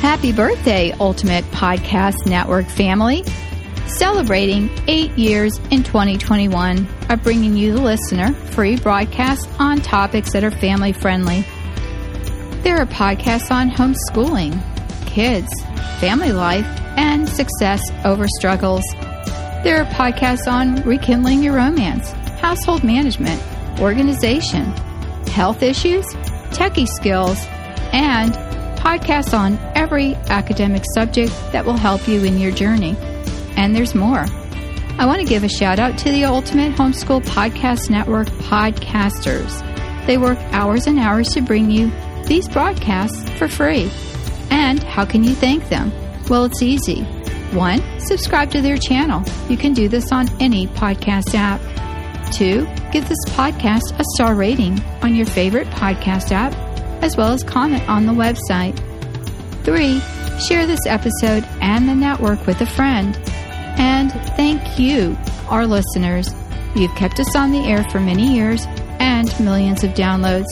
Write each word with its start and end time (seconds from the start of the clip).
Happy 0.00 0.32
birthday, 0.32 0.92
Ultimate 0.92 1.44
Podcast 1.50 2.24
Network 2.24 2.66
family! 2.66 3.22
Celebrating 3.86 4.70
eight 4.88 5.10
years 5.18 5.58
in 5.70 5.82
2021 5.82 6.88
of 7.10 7.22
bringing 7.22 7.54
you, 7.54 7.74
the 7.74 7.82
listener, 7.82 8.32
free 8.32 8.76
broadcasts 8.76 9.46
on 9.58 9.78
topics 9.82 10.32
that 10.32 10.42
are 10.42 10.50
family 10.50 10.94
friendly. 10.94 11.44
There 12.62 12.78
are 12.78 12.86
podcasts 12.86 13.50
on 13.50 13.68
homeschooling, 13.68 14.58
kids, 15.06 15.52
family 16.00 16.32
life, 16.32 16.64
and 16.96 17.28
success 17.28 17.82
over 18.06 18.26
struggles. 18.26 18.84
There 19.64 19.82
are 19.82 19.92
podcasts 19.92 20.50
on 20.50 20.82
rekindling 20.84 21.42
your 21.42 21.56
romance, 21.56 22.10
household 22.40 22.84
management, 22.84 23.42
organization, 23.78 24.64
health 25.26 25.62
issues, 25.62 26.06
techie 26.54 26.88
skills, 26.88 27.44
and 27.92 28.34
podcasts 28.80 29.38
on 29.38 29.58
every 29.74 30.14
academic 30.28 30.84
subject 30.94 31.32
that 31.52 31.64
will 31.64 31.76
help 31.76 32.08
you 32.08 32.24
in 32.24 32.38
your 32.38 32.50
journey. 32.50 32.96
And 33.56 33.76
there's 33.76 33.94
more. 33.94 34.24
I 34.98 35.06
want 35.06 35.20
to 35.20 35.26
give 35.26 35.44
a 35.44 35.48
shout 35.48 35.78
out 35.78 35.98
to 35.98 36.10
the 36.10 36.24
Ultimate 36.24 36.74
Homeschool 36.74 37.22
Podcast 37.22 37.90
Network 37.90 38.28
podcasters. 38.28 39.66
They 40.06 40.18
work 40.18 40.38
hours 40.52 40.86
and 40.86 40.98
hours 40.98 41.28
to 41.34 41.40
bring 41.42 41.70
you 41.70 41.90
these 42.24 42.48
broadcasts 42.48 43.28
for 43.38 43.48
free. 43.48 43.90
And 44.50 44.82
how 44.82 45.04
can 45.04 45.24
you 45.24 45.34
thank 45.34 45.68
them? 45.68 45.92
Well, 46.28 46.44
it's 46.44 46.62
easy. 46.62 47.02
One, 47.52 47.82
subscribe 48.00 48.50
to 48.52 48.62
their 48.62 48.76
channel. 48.78 49.22
You 49.48 49.56
can 49.56 49.72
do 49.72 49.88
this 49.88 50.12
on 50.12 50.28
any 50.40 50.68
podcast 50.68 51.34
app. 51.34 51.60
Two, 52.32 52.66
give 52.92 53.08
this 53.08 53.24
podcast 53.30 53.98
a 53.98 54.04
star 54.14 54.34
rating 54.34 54.80
on 55.02 55.14
your 55.14 55.26
favorite 55.26 55.66
podcast 55.68 56.30
app, 56.30 56.52
as 57.02 57.16
well 57.16 57.32
as 57.32 57.42
comment 57.42 57.88
on 57.88 58.06
the 58.06 58.12
website. 58.12 58.78
Three, 59.64 60.00
share 60.40 60.66
this 60.66 60.86
episode 60.86 61.44
and 61.60 61.88
the 61.88 61.94
network 61.94 62.46
with 62.46 62.60
a 62.60 62.66
friend. 62.66 63.18
And 63.78 64.12
thank 64.36 64.78
you, 64.78 65.16
our 65.48 65.66
listeners. 65.66 66.34
You've 66.74 66.94
kept 66.94 67.20
us 67.20 67.34
on 67.34 67.50
the 67.50 67.64
air 67.66 67.84
for 67.90 68.00
many 68.00 68.34
years 68.34 68.64
and 68.98 69.28
millions 69.40 69.84
of 69.84 69.92
downloads. 69.92 70.46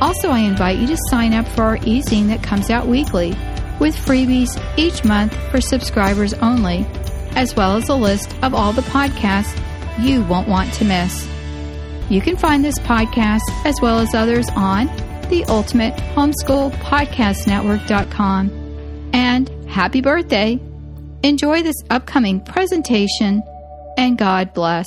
Also, 0.00 0.30
I 0.30 0.40
invite 0.40 0.78
you 0.78 0.86
to 0.86 0.96
sign 1.10 1.34
up 1.34 1.46
for 1.48 1.62
our 1.62 1.76
e-zine 1.84 2.28
that 2.28 2.42
comes 2.42 2.70
out 2.70 2.86
weekly 2.86 3.30
with 3.78 3.96
freebies 3.96 4.62
each 4.78 5.04
month 5.04 5.34
for 5.50 5.60
subscribers 5.60 6.34
only, 6.34 6.86
as 7.34 7.54
well 7.56 7.76
as 7.76 7.88
a 7.88 7.94
list 7.94 8.34
of 8.42 8.54
all 8.54 8.72
the 8.72 8.82
podcasts 8.82 9.58
you 9.98 10.22
won't 10.22 10.48
want 10.48 10.72
to 10.74 10.84
miss. 10.84 11.28
You 12.08 12.20
can 12.20 12.36
find 12.36 12.64
this 12.64 12.78
podcast 12.78 13.42
as 13.64 13.80
well 13.80 13.98
as 13.98 14.14
others 14.14 14.48
on 14.50 14.88
the 15.30 15.44
Ultimate 15.44 15.94
Homeschool 16.14 16.72
Podcast 16.72 17.46
Network.com. 17.46 18.50
And 19.12 19.48
happy 19.68 20.00
birthday! 20.00 20.60
Enjoy 21.22 21.62
this 21.62 21.76
upcoming 21.88 22.40
presentation 22.40 23.42
and 23.96 24.18
God 24.18 24.52
bless. 24.52 24.86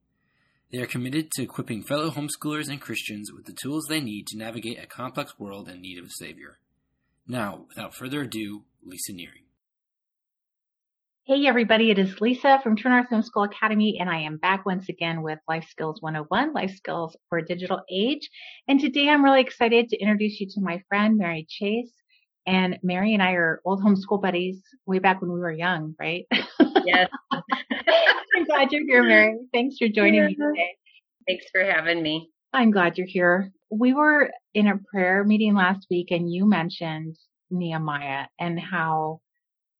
They 0.71 0.79
are 0.79 0.87
committed 0.87 1.31
to 1.31 1.43
equipping 1.43 1.83
fellow 1.83 2.11
homeschoolers 2.11 2.69
and 2.69 2.79
Christians 2.79 3.29
with 3.33 3.45
the 3.45 3.51
tools 3.51 3.87
they 3.89 3.99
need 3.99 4.25
to 4.27 4.37
navigate 4.37 4.81
a 4.81 4.87
complex 4.87 5.37
world 5.37 5.67
in 5.67 5.81
need 5.81 5.99
of 5.99 6.05
a 6.05 6.09
Savior. 6.09 6.59
Now, 7.27 7.65
without 7.67 7.93
further 7.93 8.21
ado, 8.21 8.63
Lisa 8.81 9.11
Nehring. 9.11 9.47
Hey 11.23 11.45
everybody, 11.45 11.91
it 11.91 11.99
is 11.99 12.21
Lisa 12.21 12.61
from 12.63 12.77
True 12.77 12.89
North 12.89 13.07
Homeschool 13.11 13.45
Academy 13.45 13.97
and 13.99 14.09
I 14.09 14.21
am 14.21 14.37
back 14.37 14.65
once 14.65 14.87
again 14.87 15.23
with 15.23 15.39
Life 15.47 15.67
Skills 15.69 16.01
101, 16.01 16.53
Life 16.53 16.75
Skills 16.77 17.17
for 17.27 17.41
Digital 17.41 17.81
Age. 17.91 18.29
And 18.69 18.79
today 18.79 19.09
I'm 19.09 19.25
really 19.25 19.41
excited 19.41 19.89
to 19.89 19.99
introduce 19.99 20.39
you 20.39 20.47
to 20.51 20.61
my 20.61 20.81
friend 20.87 21.17
Mary 21.17 21.45
Chase. 21.49 21.91
And 22.47 22.79
Mary 22.81 23.13
and 23.13 23.21
I 23.21 23.33
are 23.33 23.61
old 23.65 23.83
homeschool 23.83 24.21
buddies 24.21 24.61
way 24.85 24.99
back 24.99 25.21
when 25.21 25.31
we 25.31 25.39
were 25.39 25.51
young, 25.51 25.95
right? 25.99 26.25
Yes. 26.83 27.09
I'm 27.31 28.45
glad 28.45 28.71
you're 28.71 28.85
here, 28.85 29.03
Mary. 29.03 29.37
Thanks 29.53 29.77
for 29.77 29.87
joining 29.87 30.15
yeah. 30.15 30.27
me 30.27 30.35
today. 30.35 30.75
Thanks 31.27 31.45
for 31.51 31.63
having 31.63 32.01
me. 32.01 32.29
I'm 32.53 32.71
glad 32.71 32.97
you're 32.97 33.07
here. 33.07 33.51
We 33.69 33.93
were 33.93 34.31
in 34.53 34.67
a 34.67 34.79
prayer 34.91 35.23
meeting 35.23 35.53
last 35.53 35.87
week 35.89 36.11
and 36.11 36.31
you 36.31 36.45
mentioned 36.45 37.17
Nehemiah 37.49 38.25
and 38.39 38.59
how 38.59 39.21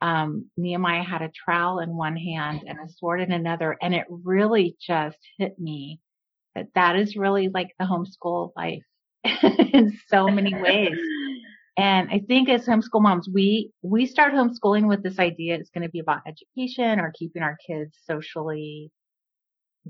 um, 0.02 0.50
Nehemiah 0.58 1.04
had 1.04 1.22
a 1.22 1.30
trowel 1.30 1.80
in 1.80 1.96
one 1.96 2.16
hand 2.16 2.64
and 2.68 2.80
a 2.80 2.92
sword 2.92 3.22
in 3.22 3.32
another. 3.32 3.78
And 3.82 3.94
it 3.94 4.06
really 4.10 4.76
just 4.80 5.18
hit 5.38 5.60
me 5.60 6.00
that 6.56 6.68
that 6.76 6.96
is 6.96 7.16
really 7.16 7.50
like 7.50 7.72
the 7.80 7.86
homeschool 7.86 8.52
life 8.56 8.84
in 9.74 9.98
so 10.08 10.28
many 10.28 10.54
ways. 10.54 10.98
And 11.78 12.10
I 12.12 12.20
think 12.28 12.50
as 12.50 12.66
homeschool 12.66 13.02
moms, 13.02 13.30
we, 13.32 13.72
we 13.82 14.06
start 14.06 14.34
homeschooling 14.34 14.88
with 14.88 15.04
this 15.04 15.20
idea 15.20 15.56
it's 15.56 15.70
going 15.70 15.84
to 15.84 15.90
be 15.90 16.00
about 16.00 16.22
education 16.28 17.00
or 17.00 17.14
keeping 17.18 17.44
our 17.44 17.58
kids 17.66 17.98
socially 18.06 18.92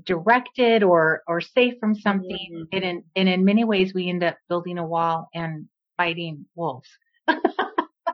directed 0.04 0.82
or, 0.82 1.22
or 1.26 1.40
safe 1.40 1.74
from 1.80 1.94
something. 1.94 2.48
Mm-hmm. 2.52 2.62
And 2.72 2.84
in, 2.84 3.04
and 3.16 3.28
in 3.28 3.44
many 3.44 3.64
ways, 3.64 3.92
we 3.94 4.08
end 4.08 4.22
up 4.22 4.36
building 4.48 4.78
a 4.78 4.86
wall 4.86 5.28
and 5.34 5.66
fighting 5.96 6.46
wolves. 6.54 6.88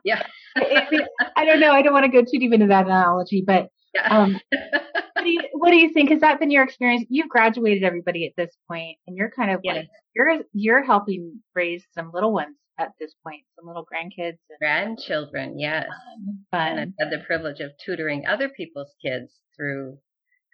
yeah. 0.03 0.23
I 0.55 1.45
don't 1.45 1.59
know. 1.59 1.71
I 1.71 1.81
don't 1.81 1.93
want 1.93 2.05
to 2.05 2.11
go 2.11 2.21
too 2.21 2.39
deep 2.39 2.53
into 2.53 2.67
that 2.67 2.87
analogy, 2.87 3.43
but, 3.45 3.69
um, 4.09 4.39
what, 5.19 5.25
do 5.25 5.31
you, 5.31 5.41
what 5.53 5.71
do 5.71 5.77
you 5.77 5.91
think? 5.91 6.09
Has 6.09 6.21
that 6.21 6.39
been 6.39 6.51
your 6.51 6.63
experience? 6.63 7.05
You've 7.09 7.29
graduated 7.29 7.83
everybody 7.83 8.25
at 8.25 8.33
this 8.37 8.55
point 8.67 8.97
and 9.05 9.17
you're 9.17 9.31
kind 9.31 9.51
of 9.51 9.59
yes. 9.63 9.75
like, 9.75 9.87
you're, 10.15 10.39
you're 10.53 10.83
helping 10.83 11.41
raise 11.55 11.83
some 11.93 12.11
little 12.13 12.31
ones 12.31 12.55
at 12.77 12.91
this 12.99 13.13
point, 13.25 13.41
some 13.57 13.67
little 13.67 13.85
grandkids. 13.85 14.37
And, 14.49 14.59
Grandchildren, 14.59 15.59
yes. 15.59 15.87
Um. 15.89 16.39
And 16.53 16.79
I've 16.79 16.93
had 16.99 17.11
the 17.11 17.23
privilege 17.25 17.59
of 17.59 17.71
tutoring 17.83 18.25
other 18.25 18.49
people's 18.49 18.93
kids 19.03 19.33
through 19.55 19.97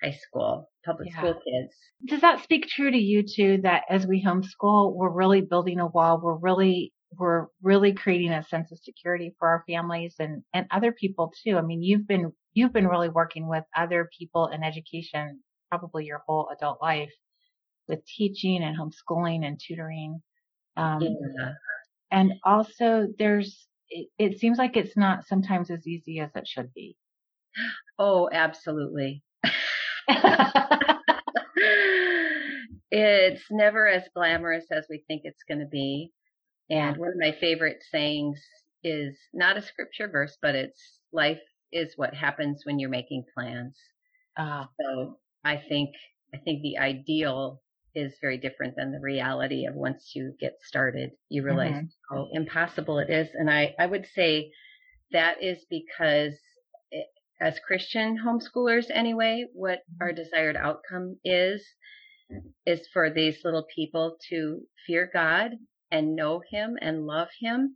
high 0.02 0.18
school, 0.28 0.70
public 0.84 1.10
yeah. 1.12 1.18
school 1.18 1.34
kids. 1.34 1.74
Does 2.08 2.22
that 2.22 2.44
speak 2.44 2.68
true 2.68 2.90
to 2.90 2.98
you 2.98 3.24
too, 3.24 3.60
that 3.62 3.84
as 3.90 4.08
we 4.08 4.24
homeschool, 4.24 4.96
we're 4.96 5.10
really 5.10 5.42
building 5.42 5.80
a 5.80 5.88
wall, 5.88 6.20
we're 6.22 6.38
really 6.38 6.92
we're 7.18 7.46
really 7.62 7.94
creating 7.94 8.32
a 8.32 8.44
sense 8.44 8.72
of 8.72 8.80
security 8.80 9.34
for 9.40 9.48
our 9.48 9.64
families 9.68 10.16
and, 10.20 10.44
and 10.54 10.66
other 10.72 10.92
people 10.92 11.32
too. 11.44 11.58
I 11.58 11.62
mean, 11.62 11.82
you've 11.82 12.08
been, 12.08 12.34
you've 12.56 12.74
been 12.74 12.88
really 12.88 13.10
working 13.10 13.48
with 13.48 13.64
other 13.76 14.10
people 14.18 14.48
in 14.48 14.64
education 14.64 15.40
probably 15.70 16.06
your 16.06 16.24
whole 16.26 16.50
adult 16.52 16.82
life 16.82 17.12
with 17.88 18.04
teaching 18.06 18.64
and 18.64 18.78
homeschooling 18.78 19.46
and 19.46 19.60
tutoring. 19.60 20.22
Um, 20.78 21.02
yeah. 21.02 21.52
And 22.12 22.34
also 22.44 23.08
there's, 23.20 23.68
it, 23.90 24.08
it 24.18 24.40
seems 24.40 24.58
like 24.58 24.76
it's 24.78 24.98
not 24.98 25.28
sometimes 25.28 25.70
as 25.70 25.86
easy 25.86 26.20
as 26.20 26.32
it 26.36 26.48
should 26.48 26.74
be. 26.74 26.96
Oh, 28.00 28.30
absolutely. 28.32 29.24
it's 32.92 33.44
never 33.52 33.88
as 33.88 34.04
glamorous 34.16 34.66
as 34.72 34.86
we 34.90 35.04
think 35.08 35.22
it's 35.26 35.44
going 35.48 35.60
to 35.60 35.66
be. 35.66 36.12
And 36.70 36.98
one 36.98 37.10
of 37.10 37.16
my 37.20 37.36
favorite 37.40 37.84
sayings 37.92 38.42
is 38.84 39.18
not 39.34 39.58
a 39.58 39.62
scripture 39.62 40.08
verse, 40.08 40.38
but 40.42 40.56
it's 40.56 41.00
life 41.12 41.40
is 41.72 41.94
what 41.96 42.14
happens 42.14 42.62
when 42.64 42.80
you're 42.80 42.90
making 42.90 43.26
plans. 43.34 43.78
Uh, 44.38 44.66
so 44.80 45.18
I 45.44 45.58
think, 45.58 45.92
I 46.34 46.38
think 46.38 46.62
the 46.62 46.78
ideal 46.78 47.62
is 47.96 48.14
very 48.22 48.38
different 48.38 48.76
than 48.76 48.92
the 48.92 49.00
reality 49.00 49.66
of 49.66 49.74
once 49.74 50.12
you 50.14 50.34
get 50.40 50.58
started, 50.62 51.12
you 51.30 51.44
realize 51.44 51.74
mm-hmm. 51.74 52.16
how 52.16 52.28
impossible 52.34 53.00
it 53.00 53.10
is. 53.10 53.30
And 53.34 53.50
I, 53.50 53.74
I 53.80 53.86
would 53.86 54.06
say 54.14 54.52
that 55.12 55.42
is 55.42 55.60
because 55.70 56.34
it, 56.92 57.08
as 57.40 57.60
Christian 57.60 58.18
homeschoolers 58.18 58.88
anyway, 58.90 59.46
what 59.54 59.84
our 60.02 60.12
desired 60.12 60.58
outcome 60.58 61.18
is, 61.24 61.66
is 62.66 62.88
for 62.92 63.10
these 63.10 63.38
little 63.44 63.66
people 63.74 64.18
to 64.30 64.62
fear 64.86 65.10
God 65.14 65.52
and 65.92 66.16
know 66.16 66.42
Him 66.52 66.78
and 66.82 67.06
love 67.06 67.30
Him. 67.40 67.76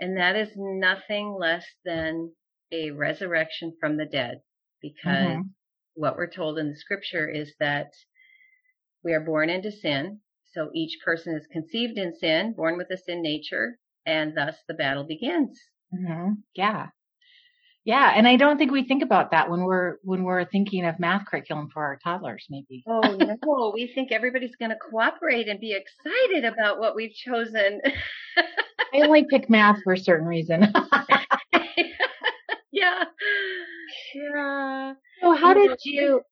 And 0.00 0.16
that 0.18 0.36
is 0.36 0.50
nothing 0.56 1.34
less 1.38 1.64
than 1.84 2.30
a 2.72 2.90
resurrection 2.90 3.76
from 3.80 3.96
the 3.96 4.06
dead 4.06 4.40
because 4.82 5.38
Mhm. 5.38 5.50
what 5.94 6.16
we're 6.16 6.26
told 6.30 6.58
in 6.58 6.68
the 6.70 6.76
scripture 6.76 7.28
is 7.28 7.54
that 7.60 7.92
we 9.02 9.12
are 9.12 9.20
born 9.20 9.50
into 9.50 9.70
sin. 9.70 10.20
So 10.52 10.70
each 10.74 10.98
person 11.04 11.34
is 11.36 11.46
conceived 11.48 11.98
in 11.98 12.14
sin, 12.16 12.52
born 12.54 12.76
with 12.76 12.90
a 12.90 12.96
sin 12.96 13.22
nature, 13.22 13.78
and 14.04 14.36
thus 14.36 14.56
the 14.68 14.74
battle 14.74 15.04
begins. 15.04 15.60
hmm 15.90 16.32
Yeah. 16.54 16.88
Yeah. 17.84 18.12
And 18.16 18.26
I 18.26 18.34
don't 18.36 18.58
think 18.58 18.72
we 18.72 18.82
think 18.82 19.02
about 19.04 19.30
that 19.30 19.48
when 19.48 19.62
we're, 19.62 19.98
when 20.02 20.24
we're 20.24 20.44
thinking 20.44 20.84
of 20.84 20.98
math 20.98 21.24
curriculum 21.26 21.68
for 21.72 21.84
our 21.84 21.96
toddlers, 22.02 22.44
maybe. 22.50 22.82
Oh 22.88 23.36
no, 23.44 23.70
we 23.72 23.86
think 23.86 24.10
everybody's 24.10 24.56
going 24.56 24.70
to 24.72 24.76
cooperate 24.90 25.46
and 25.48 25.60
be 25.60 25.72
excited 25.72 26.44
about 26.44 26.80
what 26.80 26.96
we've 26.96 27.14
chosen. 27.14 27.80
I 28.92 29.00
only 29.02 29.24
pick 29.24 29.48
math 29.48 29.82
for 29.84 29.92
a 29.92 29.98
certain 29.98 30.26
reason. 30.26 30.72
yeah. 32.86 33.04
Yeah. 34.14 34.94
so 35.20 35.34
how 35.34 35.54
did 35.54 35.78
you, 35.84 36.22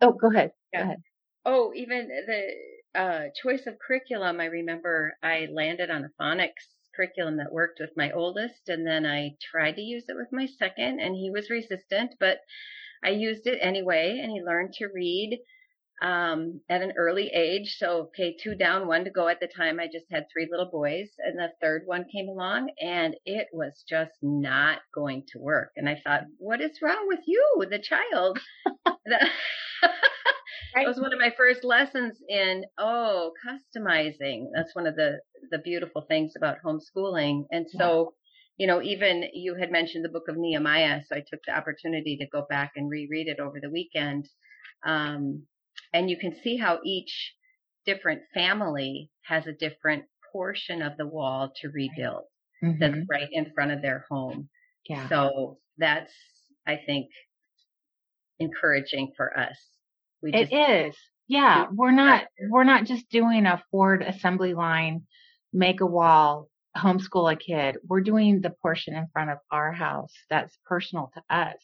oh, 0.00 0.12
go 0.12 0.30
ahead. 0.30 0.52
Go 0.74 0.82
ahead. 0.82 1.02
Oh, 1.44 1.72
even 1.74 2.08
the 2.08 3.00
uh, 3.00 3.24
choice 3.42 3.66
of 3.66 3.78
curriculum, 3.78 4.40
I 4.40 4.46
remember 4.46 5.14
I 5.22 5.48
landed 5.52 5.90
on 5.90 6.04
a 6.04 6.22
phonics 6.22 6.66
curriculum 6.94 7.36
that 7.38 7.52
worked 7.52 7.80
with 7.80 7.90
my 7.96 8.10
oldest, 8.12 8.68
and 8.68 8.86
then 8.86 9.06
I 9.06 9.36
tried 9.50 9.76
to 9.76 9.82
use 9.82 10.04
it 10.08 10.16
with 10.16 10.28
my 10.32 10.46
second, 10.46 11.00
and 11.00 11.14
he 11.14 11.30
was 11.30 11.50
resistant, 11.50 12.14
but 12.20 12.38
I 13.04 13.10
used 13.10 13.46
it 13.46 13.58
anyway, 13.62 14.20
and 14.22 14.30
he 14.30 14.42
learned 14.42 14.74
to 14.74 14.88
read 14.94 15.38
um, 16.02 16.60
at 16.68 16.82
an 16.82 16.92
early 16.96 17.28
age. 17.34 17.76
So, 17.78 18.08
okay, 18.08 18.36
two 18.42 18.54
down, 18.54 18.86
one 18.86 19.04
to 19.04 19.10
go 19.10 19.28
at 19.28 19.40
the 19.40 19.48
time. 19.48 19.78
I 19.80 19.86
just 19.86 20.06
had 20.10 20.24
three 20.32 20.48
little 20.50 20.70
boys, 20.70 21.08
and 21.18 21.38
the 21.38 21.52
third 21.60 21.82
one 21.86 22.04
came 22.10 22.28
along, 22.28 22.70
and 22.80 23.14
it 23.24 23.48
was 23.52 23.84
just 23.88 24.12
not 24.22 24.78
going 24.94 25.24
to 25.32 25.38
work. 25.38 25.72
And 25.76 25.88
I 25.88 26.00
thought, 26.04 26.22
what 26.38 26.60
is 26.60 26.80
wrong 26.82 27.06
with 27.06 27.20
you, 27.26 27.64
the 27.70 27.78
child? 27.78 28.38
That 30.74 30.86
was 30.86 31.00
one 31.00 31.12
of 31.12 31.18
my 31.18 31.32
first 31.36 31.64
lessons 31.64 32.18
in 32.28 32.64
oh 32.78 33.32
customizing. 33.44 34.46
That's 34.54 34.74
one 34.74 34.86
of 34.86 34.96
the 34.96 35.20
the 35.50 35.58
beautiful 35.58 36.02
things 36.02 36.34
about 36.36 36.58
homeschooling. 36.64 37.44
And 37.50 37.66
so, 37.68 38.14
you 38.56 38.66
know, 38.66 38.80
even 38.82 39.24
you 39.32 39.56
had 39.56 39.72
mentioned 39.72 40.04
the 40.04 40.10
book 40.10 40.28
of 40.28 40.36
Nehemiah, 40.36 41.00
so 41.08 41.16
I 41.16 41.24
took 41.28 41.40
the 41.46 41.56
opportunity 41.56 42.16
to 42.18 42.26
go 42.28 42.46
back 42.48 42.72
and 42.76 42.88
reread 42.88 43.26
it 43.26 43.40
over 43.40 43.58
the 43.60 43.70
weekend. 43.70 44.28
Um, 44.86 45.42
and 45.92 46.08
you 46.10 46.16
can 46.16 46.34
see 46.42 46.56
how 46.56 46.78
each 46.84 47.34
different 47.86 48.22
family 48.34 49.10
has 49.22 49.46
a 49.46 49.52
different 49.52 50.04
portion 50.32 50.82
of 50.82 50.96
the 50.96 51.06
wall 51.06 51.52
to 51.56 51.68
rebuild 51.70 52.24
that's 52.62 52.94
Mhm. 52.94 53.06
right 53.10 53.28
in 53.32 53.52
front 53.54 53.70
of 53.72 53.80
their 53.82 54.04
home. 54.10 54.48
Yeah. 54.88 55.08
So 55.08 55.58
that's, 55.78 56.12
I 56.66 56.76
think, 56.76 57.08
encouraging 58.38 59.12
for 59.16 59.36
us. 59.38 59.56
We 60.22 60.32
It 60.34 60.52
is. 60.52 60.96
Yeah. 61.28 61.68
We're 61.72 61.90
not, 61.90 62.26
we're 62.48 62.64
not 62.64 62.84
just 62.84 63.08
doing 63.10 63.46
a 63.46 63.62
Ford 63.70 64.02
assembly 64.02 64.54
line, 64.54 65.06
make 65.52 65.80
a 65.80 65.86
wall, 65.86 66.48
homeschool 66.76 67.32
a 67.32 67.36
kid. 67.36 67.78
We're 67.86 68.00
doing 68.02 68.40
the 68.40 68.50
portion 68.50 68.94
in 68.94 69.08
front 69.08 69.30
of 69.30 69.38
our 69.50 69.72
house 69.72 70.12
that's 70.28 70.56
personal 70.66 71.10
to 71.14 71.22
us. 71.34 71.62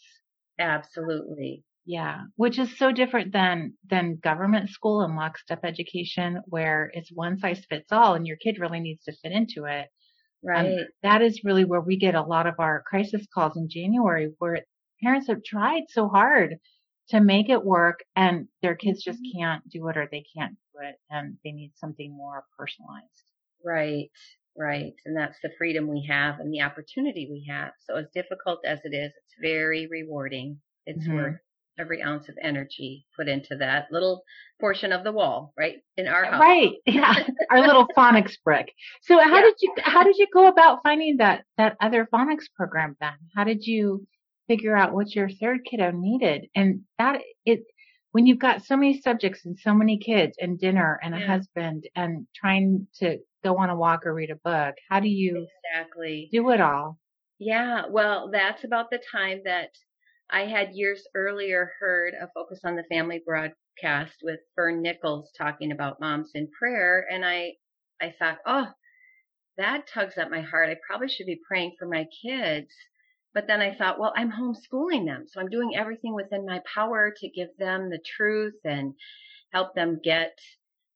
absolutely. 0.59 1.63
Yeah. 1.87 2.25
Which 2.37 2.59
is 2.59 2.77
so 2.79 2.93
different 2.93 3.33
than, 3.33 3.79
than 3.89 4.17
government 4.17 4.69
school 4.71 5.01
and 5.03 5.17
lockstep 5.17 5.61
education 5.65 6.43
where 6.47 6.91
it's 6.95 7.11
one 7.13 7.39
size 7.39 7.65
fits 7.71 7.93
all 7.93 8.15
and 8.15 8.27
your 8.27 8.37
kid 8.37 8.59
really 8.59 8.81
needs 8.81 9.05
to 9.05 9.13
fit 9.23 9.33
into 9.33 9.65
it. 9.65 9.89
Um, 10.55 10.75
Right. 10.75 10.93
that 11.03 11.23
is 11.23 11.45
really 11.45 11.65
where 11.65 11.81
we 11.81 11.97
get 11.99 12.15
a 12.15 12.23
lot 12.23 12.47
of 12.47 12.57
our 12.61 12.83
crisis 12.87 13.27
calls 13.35 13.57
in 13.57 13.69
January 13.71 14.33
where 14.39 14.61
parents 15.03 15.29
have 15.29 15.45
tried 15.45 15.85
so 15.91 16.09
hard 16.09 16.57
to 17.11 17.21
make 17.21 17.49
it 17.51 17.65
work 17.65 18.01
and 18.17 18.49
their 18.63 18.77
kids 18.77 19.03
just 19.05 19.21
Mm-hmm. 19.21 19.33
can't 19.35 19.69
do 19.71 19.89
it 19.89 19.97
or 19.97 20.09
they 20.11 20.25
can't 20.37 20.57
do 20.75 20.81
it 20.87 20.97
and 21.11 21.39
they 21.45 21.53
need 21.53 21.73
something 21.77 22.13
more 22.17 22.45
personalized. 22.59 23.33
Right, 23.65 24.11
right. 24.57 24.95
And 25.05 25.17
that's 25.17 25.39
the 25.43 25.51
freedom 25.59 25.89
we 25.89 26.07
have 26.09 26.41
and 26.41 26.53
the 26.53 26.63
opportunity 26.63 27.29
we 27.31 27.47
have. 27.51 27.73
So 27.87 27.97
as 27.97 28.07
difficult 28.15 28.61
as 28.65 28.81
it 28.85 28.95
is, 28.95 29.13
it's 29.17 29.35
very 29.41 29.87
rewarding. 29.87 30.61
It's 30.87 31.07
Mhm. 31.07 31.11
worth 31.11 31.41
every 31.79 32.03
ounce 32.03 32.29
of 32.29 32.37
energy 32.43 33.07
put 33.17 33.29
into 33.29 33.57
that 33.57 33.87
little 33.91 34.23
portion 34.61 34.93
of 34.93 35.05
the 35.05 35.13
wall, 35.13 35.53
right? 35.59 35.77
In 35.97 36.09
our 36.09 36.25
house. 36.25 36.41
Right. 36.41 36.73
Yeah. 36.87 37.15
Our 37.51 37.61
little 37.61 37.87
phonics 37.97 38.35
brick. 38.45 38.73
So 39.03 39.19
how 39.19 39.37
Yeah. 39.37 39.43
did 39.43 39.55
you, 39.61 39.75
how 39.83 40.03
did 40.05 40.17
you 40.17 40.27
go 40.33 40.49
about 40.49 40.81
finding 40.83 41.19
that, 41.19 41.45
that 41.59 41.77
other 41.81 42.09
phonics 42.13 42.45
program 42.55 42.97
then? 43.01 43.13
How 43.35 43.45
did 43.45 43.67
you 43.67 44.07
figure 44.49 44.77
out 44.77 44.93
what 44.95 45.15
your 45.15 45.29
third 45.29 45.61
kiddo 45.69 45.91
needed? 45.91 46.47
And 46.55 46.83
that 46.99 47.21
it, 47.45 47.61
when 48.13 48.27
you've 48.27 48.39
got 48.39 48.65
so 48.65 48.77
many 48.77 49.01
subjects 49.01 49.45
and 49.45 49.59
so 49.59 49.75
many 49.75 49.99
kids 49.99 50.37
and 50.41 50.59
dinner 50.59 50.99
and 51.03 51.15
a 51.15 51.19
Yeah. 51.19 51.27
husband 51.27 51.85
and 51.95 52.27
trying 52.35 52.87
to 53.01 53.19
go 53.45 53.59
on 53.59 53.69
a 53.71 53.77
walk 53.77 54.07
or 54.07 54.15
read 54.15 54.31
a 54.31 54.37
book, 54.37 54.75
how 54.89 55.01
do 55.01 55.09
you 55.09 55.47
Exactly. 55.75 56.31
do 56.33 56.49
it 56.51 56.61
all? 56.61 56.99
Yeah, 57.39 57.83
well, 57.91 58.31
that's 58.33 58.65
about 58.65 58.89
the 58.91 59.01
time 59.13 59.43
that 59.45 59.69
I 60.31 60.47
had 60.47 60.75
years 60.75 61.07
earlier 61.15 61.73
heard 61.81 62.15
a 62.15 62.29
Focus 62.35 62.61
on 62.65 62.77
the 62.77 62.85
Family 62.85 63.23
broadcast 63.25 64.17
with 64.23 64.41
Fern 64.55 64.83
Nichols 64.83 65.31
talking 65.37 65.73
about 65.73 66.01
moms 66.01 66.33
in 66.35 66.51
prayer. 66.51 67.07
And 67.11 67.25
I, 67.25 67.55
I 68.01 68.15
thought, 68.19 68.39
oh, 68.47 68.73
that 69.59 69.87
tugs 69.89 70.19
at 70.19 70.31
my 70.31 70.41
heart. 70.41 70.71
I 70.71 70.77
probably 70.87 71.09
should 71.09 71.27
be 71.27 71.41
praying 71.47 71.77
for 71.79 71.87
my 71.87 72.07
kids. 72.23 72.73
But 73.35 73.47
then 73.47 73.61
I 73.61 73.75
thought, 73.75 73.99
well, 73.99 74.13
I'm 74.17 74.33
homeschooling 74.33 75.07
them. 75.07 75.27
So 75.29 75.41
I'm 75.41 75.51
doing 75.51 75.77
everything 75.77 76.15
within 76.15 76.47
my 76.47 76.63
power 76.73 77.13
to 77.17 77.29
give 77.29 77.51
them 77.59 77.91
the 77.91 78.01
truth 78.01 78.57
and 78.65 78.95
help 79.53 79.75
them 79.75 80.01
get 80.03 80.39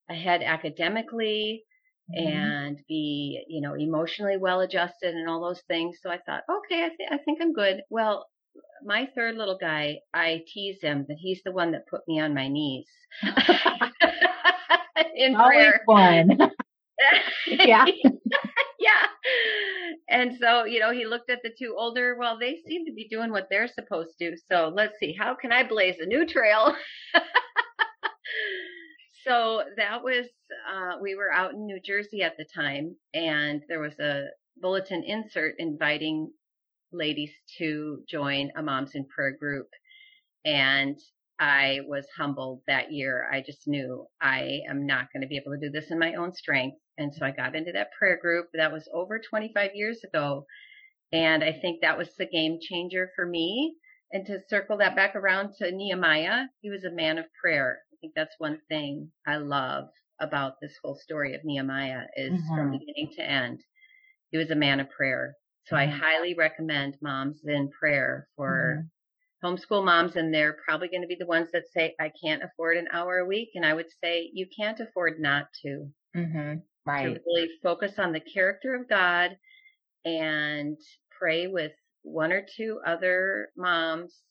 ahead 0.09 0.43
academically 0.43 1.65
Mm-hmm. 2.11 2.51
and 2.51 2.81
be, 2.89 3.45
you 3.49 3.61
know, 3.61 3.75
emotionally 3.75 4.37
well 4.37 4.61
adjusted 4.61 5.15
and 5.15 5.29
all 5.29 5.41
those 5.41 5.63
things. 5.69 5.99
So 6.03 6.11
I 6.11 6.19
thought, 6.19 6.43
okay, 6.51 6.85
I, 6.85 6.89
th- 6.89 7.11
I 7.13 7.19
think 7.19 7.41
I'm 7.41 7.53
good. 7.53 7.83
Well, 7.91 8.27
my 8.85 9.09
third 9.15 9.37
little 9.37 9.59
guy, 9.59 10.01
I 10.15 10.43
tease 10.47 10.81
him 10.83 11.05
that 11.09 11.19
he's 11.19 11.43
the 11.45 11.53
one 11.53 11.73
that 11.73 11.87
put 11.89 12.07
me 12.09 12.21
on 12.21 12.35
my 12.35 12.49
knees 12.49 12.87
in 15.17 15.35
Always 15.37 15.57
prayer. 15.57 15.81
fun. 15.87 16.39
Yeah. 17.47 17.87
yeah. 18.79 19.07
And 20.09 20.37
so, 20.39 20.65
you 20.65 20.81
know, 20.81 20.93
he 20.93 21.07
looked 21.07 21.31
at 21.31 21.41
the 21.43 21.51
two 21.59 21.75
older, 21.77 22.17
well, 22.19 22.39
they 22.39 22.59
seem 22.67 22.85
to 22.87 22.93
be 22.93 23.09
doing 23.09 23.31
what 23.31 23.49
they're 23.51 23.69
supposed 23.69 24.19
to. 24.19 24.37
So 24.51 24.73
let's 24.75 24.99
see, 24.99 25.15
how 25.19 25.35
can 25.35 25.53
I 25.53 25.67
blaze 25.67 25.97
a 26.01 26.07
new 26.07 26.27
trail? 26.27 26.75
so 29.27 29.63
that 29.77 30.03
was, 30.03 30.27
uh, 30.71 30.97
we 31.01 31.15
were 31.15 31.33
out 31.33 31.53
in 31.55 31.67
New 31.67 31.81
Jersey 31.81 32.23
at 32.23 32.37
the 32.37 32.45
time 32.45 32.97
and 33.15 33.63
there 33.69 33.81
was 33.81 33.99
a 33.99 34.27
bulletin 34.61 35.03
insert 35.05 35.55
inviting 35.59 36.31
ladies 36.93 37.33
to 37.59 38.03
join 38.09 38.51
a 38.57 38.63
Moms 38.63 38.95
in 38.95 39.07
Prayer 39.07 39.37
group. 39.39 39.69
And 40.45 40.99
I 41.39 41.81
was 41.87 42.07
humbled 42.17 42.63
that 42.67 42.93
year. 42.93 43.29
I 43.33 43.41
just 43.41 43.67
knew 43.67 44.07
I 44.21 44.61
am 44.69 44.87
not 44.87 45.07
going 45.13 45.23
to 45.23 45.29
be 45.29 45.37
able 45.37 45.53
to 45.53 45.61
do 45.61 45.71
this 45.71 45.91
in 45.91 45.99
my 45.99 46.15
own 46.15 46.33
strength. 46.33 46.77
And 46.99 47.15
so 47.15 47.25
I 47.25 47.31
got 47.31 47.57
into 47.57 47.73
that 47.73 47.93
prayer 47.99 48.19
group. 48.21 48.49
That 48.55 48.73
was 48.73 48.89
over 48.93 49.19
25 49.19 49.71
years 49.75 50.01
ago. 50.05 50.45
And 51.13 51.43
I 51.43 51.53
think 51.61 51.81
that 51.81 51.97
was 51.99 52.15
the 52.17 52.27
game 52.27 52.59
changer 52.61 53.11
for 53.17 53.27
me. 53.27 53.75
And 54.13 54.27
to 54.27 54.41
circle 54.49 54.77
that 54.79 54.97
back 54.97 55.15
around 55.15 55.55
to 55.59 55.71
Nehemiah, 55.71 56.47
he 56.61 56.71
was 56.71 56.85
a 56.85 56.91
man 56.91 57.19
of 57.19 57.27
prayer. 57.41 57.79
I 57.93 57.97
think 58.01 58.13
that's 58.15 58.35
one 58.39 58.59
thing 58.69 59.11
I 59.27 59.37
love 59.37 59.89
about 60.21 60.55
this 60.61 60.75
whole 60.83 60.97
story 60.97 61.35
of 61.35 61.45
Nehemiah 61.45 62.05
is 62.17 62.41
from 62.49 62.71
Mhm. 62.73 62.79
beginning 62.79 63.13
to 63.17 63.23
end. 63.23 63.65
He 64.31 64.37
was 64.39 64.51
a 64.51 64.55
man 64.57 64.81
of 64.81 64.91
prayer. 64.91 65.35
So 65.67 65.77
I 65.77 65.87
Mhm. 65.87 65.99
highly 65.99 66.35
recommend 66.35 66.99
moms 67.01 67.45
in 67.45 67.71
prayer 67.71 68.29
for 68.37 68.77
Mhm. 68.77 68.91
homeschool 69.45 69.85
moms 69.85 70.17
and 70.17 70.33
they're 70.33 70.55
probably 70.65 70.89
going 70.89 71.03
to 71.03 71.07
be 71.09 71.15
the 71.17 71.27
ones 71.27 71.51
that 71.53 71.67
say 71.69 71.95
i 71.99 72.11
can't 72.23 72.43
afford 72.43 72.77
an 72.77 72.89
hour 72.93 73.19
a 73.19 73.27
week 73.27 73.51
and 73.55 73.65
i 73.65 73.73
would 73.73 73.91
say 74.03 74.31
you 74.35 74.47
can't 74.55 74.81
afford 74.81 75.19
not 75.19 75.51
to 75.63 75.93
Mhm. 76.15 76.63
Right. 76.85 77.15
to 77.15 77.21
really 77.27 77.51
focus 77.63 77.99
on 77.99 78.13
the 78.13 78.21
character 78.21 78.75
of 78.75 78.89
god 78.89 79.39
and 80.05 80.79
pray 81.11 81.47
with 81.47 81.73
one 82.03 82.33
or 82.33 82.43
two 82.57 82.81
other 82.87 83.51
moms 83.57 84.23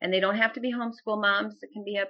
and 0.00 0.12
they 0.12 0.20
don't 0.20 0.36
have 0.36 0.52
to 0.54 0.60
be 0.60 0.72
homeschool 0.72 1.20
moms 1.20 1.62
it 1.62 1.70
can 1.72 1.84
be 1.84 1.96
a 1.96 2.06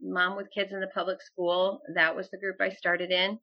mom 0.00 0.36
with 0.36 0.50
kids 0.50 0.72
in 0.72 0.80
the 0.80 0.88
public 0.88 1.20
school 1.22 1.80
that 1.94 2.14
was 2.14 2.30
the 2.30 2.38
group 2.38 2.56
i 2.60 2.68
started 2.70 3.10
in 3.10 3.38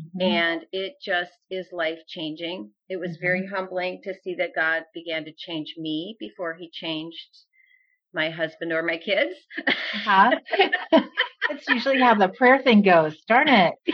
Mm-hmm. 0.00 0.20
And 0.22 0.66
it 0.72 0.94
just 1.02 1.32
is 1.50 1.66
life 1.72 1.98
changing. 2.06 2.70
It 2.88 2.98
was 2.98 3.12
mm-hmm. 3.12 3.26
very 3.26 3.46
humbling 3.46 4.00
to 4.04 4.14
see 4.22 4.34
that 4.36 4.54
God 4.54 4.84
began 4.94 5.24
to 5.24 5.32
change 5.32 5.74
me 5.78 6.16
before 6.20 6.54
he 6.54 6.70
changed 6.70 7.44
my 8.12 8.30
husband 8.30 8.72
or 8.72 8.82
my 8.82 8.96
kids. 8.96 9.34
uh-huh. 9.66 10.30
That's 11.48 11.68
usually 11.68 12.00
how 12.00 12.14
the 12.14 12.28
prayer 12.30 12.60
thing 12.62 12.82
goes, 12.82 13.22
darn 13.28 13.48
it. 13.48 13.74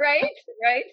right? 0.00 0.32
Right? 0.62 0.84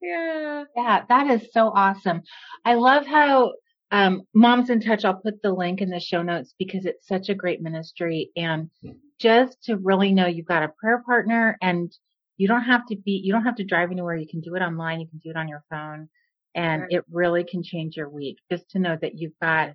Yeah. 0.00 0.64
Yeah, 0.76 1.04
that 1.08 1.30
is 1.30 1.48
so 1.52 1.68
awesome. 1.74 2.22
I 2.64 2.74
love 2.74 3.06
how 3.06 3.52
um, 3.90 4.22
Moms 4.34 4.70
in 4.70 4.80
Touch, 4.80 5.04
I'll 5.04 5.20
put 5.20 5.42
the 5.42 5.52
link 5.52 5.80
in 5.80 5.90
the 5.90 6.00
show 6.00 6.22
notes 6.22 6.54
because 6.58 6.86
it's 6.86 7.06
such 7.06 7.28
a 7.28 7.34
great 7.34 7.62
ministry. 7.62 8.30
And 8.36 8.70
just 9.18 9.62
to 9.64 9.76
really 9.76 10.12
know 10.12 10.26
you've 10.26 10.46
got 10.46 10.62
a 10.62 10.72
prayer 10.80 11.02
partner 11.04 11.56
and 11.62 11.92
you 12.36 12.48
don't 12.48 12.64
have 12.64 12.86
to 12.86 12.96
be, 12.96 13.20
you 13.24 13.32
don't 13.32 13.44
have 13.44 13.56
to 13.56 13.64
drive 13.64 13.90
anywhere. 13.90 14.16
You 14.16 14.28
can 14.28 14.40
do 14.40 14.54
it 14.54 14.60
online. 14.60 15.00
You 15.00 15.08
can 15.08 15.18
do 15.18 15.30
it 15.30 15.36
on 15.36 15.48
your 15.48 15.62
phone 15.70 16.08
and 16.54 16.82
right. 16.82 16.92
it 16.92 17.04
really 17.10 17.44
can 17.44 17.62
change 17.62 17.96
your 17.96 18.08
week 18.08 18.38
just 18.50 18.68
to 18.70 18.78
know 18.78 18.96
that 19.00 19.18
you've 19.18 19.38
got 19.40 19.70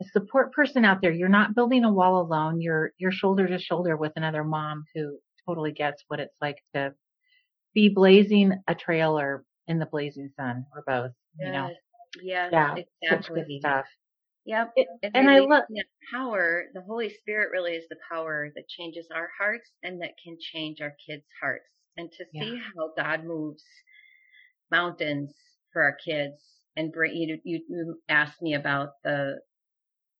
a 0.00 0.04
support 0.12 0.52
person 0.52 0.84
out 0.84 1.00
there. 1.00 1.12
You're 1.12 1.28
not 1.28 1.54
building 1.54 1.84
a 1.84 1.92
wall 1.92 2.20
alone. 2.20 2.60
You're, 2.60 2.92
you're 2.98 3.12
shoulder 3.12 3.46
to 3.46 3.58
shoulder 3.58 3.96
with 3.96 4.12
another 4.16 4.44
mom 4.44 4.84
who 4.94 5.18
totally 5.46 5.72
gets 5.72 6.02
what 6.08 6.20
it's 6.20 6.36
like 6.40 6.56
to 6.74 6.94
be 7.74 7.88
blazing 7.88 8.52
a 8.68 8.74
trail 8.74 9.18
or 9.18 9.44
in 9.68 9.78
the 9.78 9.86
blazing 9.86 10.30
sun 10.36 10.66
or 10.74 10.82
both, 10.86 11.12
yes. 11.38 11.46
you 11.46 11.52
know? 11.52 11.70
Yes, 12.22 12.50
yeah, 12.52 12.74
exactly. 12.74 12.86
such 13.08 13.34
good 13.34 13.46
stuff. 13.60 13.86
Yep. 14.44 14.72
It, 14.76 14.88
and, 15.02 15.16
and 15.16 15.30
I 15.30 15.38
love 15.38 15.62
that 15.68 15.84
power. 16.12 16.64
The 16.74 16.82
Holy 16.82 17.08
Spirit 17.08 17.50
really 17.52 17.72
is 17.72 17.84
the 17.88 17.96
power 18.10 18.50
that 18.54 18.68
changes 18.68 19.06
our 19.14 19.30
hearts 19.38 19.70
and 19.82 20.02
that 20.02 20.14
can 20.22 20.36
change 20.40 20.80
our 20.80 20.94
kids' 21.06 21.24
hearts. 21.40 21.64
And 21.96 22.10
to 22.12 22.24
see 22.32 22.54
yeah. 22.54 22.62
how 22.76 22.90
God 22.96 23.24
moves 23.24 23.64
mountains 24.70 25.34
for 25.72 25.82
our 25.82 25.96
kids 26.04 26.42
and 26.76 26.92
bring 26.92 27.14
you, 27.14 27.38
you 27.44 28.00
asked 28.08 28.40
me 28.40 28.54
about 28.54 28.90
the 29.04 29.38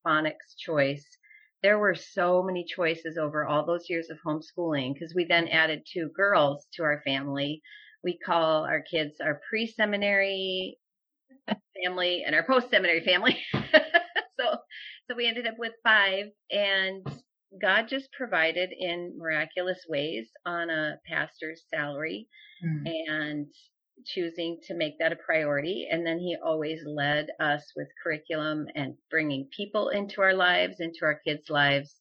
phonics 0.07 0.57
choice. 0.59 1.05
There 1.62 1.79
were 1.79 1.95
so 1.95 2.43
many 2.43 2.64
choices 2.64 3.17
over 3.17 3.47
all 3.47 3.64
those 3.64 3.88
years 3.88 4.11
of 4.11 4.19
homeschooling 4.26 4.95
because 4.95 5.14
we 5.14 5.25
then 5.25 5.49
added 5.49 5.83
two 5.91 6.11
girls 6.14 6.67
to 6.75 6.83
our 6.83 7.00
family. 7.05 7.62
We 8.05 8.19
call 8.19 8.64
our 8.64 8.83
kids 8.83 9.21
our 9.21 9.41
pre-seminary 9.49 10.79
family 11.83 12.25
and 12.26 12.35
our 12.35 12.43
post-seminary 12.43 13.05
family. 13.05 13.38
so, 13.55 14.57
so 15.09 15.17
we 15.17 15.26
ended 15.26 15.47
up 15.47 15.55
with 15.59 15.73
five 15.85 16.26
and 16.50 17.07
God 17.61 17.87
just 17.88 18.12
provided 18.12 18.71
in 18.76 19.16
miraculous 19.18 19.85
ways 19.88 20.28
on 20.47 20.71
a 20.71 20.99
pastor's 21.06 21.62
salary 21.73 22.28
mm. 22.64 22.90
and 23.09 23.47
choosing 24.06 24.59
to 24.66 24.75
make 24.75 24.99
that 24.99 25.12
a 25.12 25.16
priority. 25.16 25.88
And 25.90 26.06
then 26.06 26.18
he 26.18 26.37
always 26.42 26.80
led 26.87 27.28
us 27.40 27.64
with 27.76 27.88
curriculum 28.02 28.66
and 28.75 28.94
bringing 29.11 29.49
people 29.54 29.90
into 29.90 30.21
our 30.21 30.35
lives, 30.35 30.80
into 30.80 31.00
our 31.02 31.21
kids' 31.26 31.50
lives. 31.50 31.94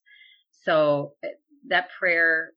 So 0.63 1.13
eh, 1.23 1.29
that 1.69 1.89
prayer 1.99 2.51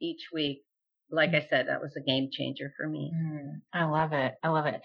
each 0.00 0.28
week, 0.32 0.62
like 1.10 1.34
I 1.34 1.46
said, 1.48 1.68
that 1.68 1.80
was 1.80 1.96
a 1.96 2.02
game 2.02 2.28
changer 2.30 2.72
for 2.76 2.88
me. 2.88 3.12
Mm, 3.14 3.60
I 3.72 3.84
love 3.84 4.12
it. 4.12 4.34
I 4.42 4.48
love 4.48 4.66
it. 4.66 4.80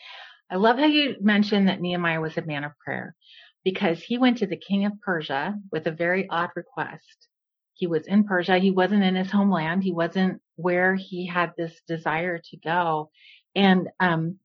I 0.49 0.55
love 0.55 0.77
how 0.77 0.85
you 0.85 1.15
mentioned 1.21 1.67
that 1.67 1.81
Nehemiah 1.81 2.21
was 2.21 2.37
a 2.37 2.45
man 2.45 2.63
of 2.63 2.71
prayer 2.83 3.15
because 3.63 4.01
he 4.01 4.17
went 4.17 4.37
to 4.39 4.47
the 4.47 4.57
king 4.57 4.85
of 4.85 4.99
Persia 5.01 5.55
with 5.71 5.87
a 5.87 5.91
very 5.91 6.27
odd 6.29 6.49
request. 6.55 7.27
He 7.73 7.87
was 7.87 8.07
in 8.07 8.23
Persia. 8.23 8.59
He 8.59 8.71
wasn't 8.71 9.03
in 9.03 9.15
his 9.15 9.31
homeland. 9.31 9.83
He 9.83 9.91
wasn't 9.91 10.41
where 10.55 10.95
he 10.95 11.25
had 11.25 11.53
this 11.57 11.81
desire 11.87 12.39
to 12.39 12.57
go. 12.57 13.09
And 13.55 13.89
um, 13.99 14.37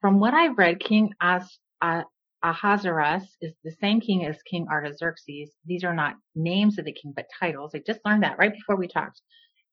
from 0.00 0.20
what 0.20 0.34
I've 0.34 0.58
read, 0.58 0.80
King 0.80 1.12
As, 1.20 1.58
uh, 1.80 2.02
Ahasuerus 2.42 3.24
is 3.40 3.54
the 3.64 3.72
same 3.80 4.00
king 4.00 4.26
as 4.26 4.36
King 4.42 4.68
Artaxerxes. 4.70 5.50
These 5.64 5.84
are 5.84 5.94
not 5.94 6.14
names 6.34 6.78
of 6.78 6.84
the 6.84 6.92
king, 6.92 7.12
but 7.16 7.26
titles. 7.40 7.72
I 7.74 7.82
just 7.84 8.00
learned 8.04 8.22
that 8.22 8.38
right 8.38 8.52
before 8.52 8.76
we 8.76 8.88
talked. 8.88 9.20